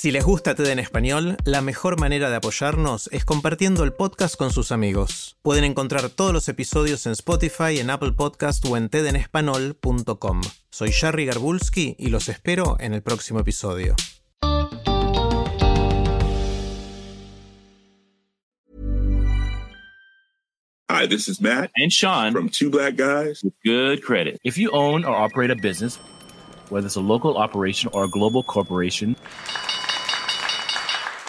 Si 0.00 0.12
les 0.12 0.24
gusta 0.24 0.54
TED 0.54 0.68
en 0.68 0.78
español, 0.78 1.36
la 1.44 1.60
mejor 1.60 1.98
manera 1.98 2.30
de 2.30 2.36
apoyarnos 2.36 3.10
es 3.10 3.24
compartiendo 3.24 3.82
el 3.82 3.92
podcast 3.92 4.36
con 4.36 4.52
sus 4.52 4.70
amigos. 4.70 5.36
Pueden 5.42 5.64
encontrar 5.64 6.08
todos 6.08 6.32
los 6.32 6.48
episodios 6.48 7.04
en 7.06 7.14
Spotify, 7.14 7.80
en 7.80 7.90
Apple 7.90 8.12
Podcast 8.12 8.64
o 8.66 8.76
en 8.76 8.90
tedenespanol.com. 8.90 10.40
Soy 10.70 10.92
Jerry 10.92 11.26
Garbulski 11.26 11.96
y 11.98 12.10
los 12.10 12.28
espero 12.28 12.76
en 12.78 12.94
el 12.94 13.02
próximo 13.02 13.40
episodio. 13.40 13.96
Hi, 20.88 21.08
this 21.08 21.26
is 21.26 21.40
Matt 21.40 21.72
And 21.74 21.90
Sean 21.90 22.32
from 22.32 22.50
Two 22.50 22.70
Black 22.70 22.94
Guys. 22.94 23.42
with 23.42 23.54
good 23.64 24.04
credit. 24.04 24.38
If 24.44 24.56
you 24.58 24.70
own 24.70 25.04
or 25.04 25.16
operate 25.16 25.50
a 25.50 25.56
business, 25.56 25.98
whether 26.70 26.86
it's 26.86 26.94
a 26.94 27.00
local 27.00 27.36
operation 27.36 27.90
or 27.92 28.04
a 28.04 28.08
global 28.08 28.44
corporation, 28.44 29.16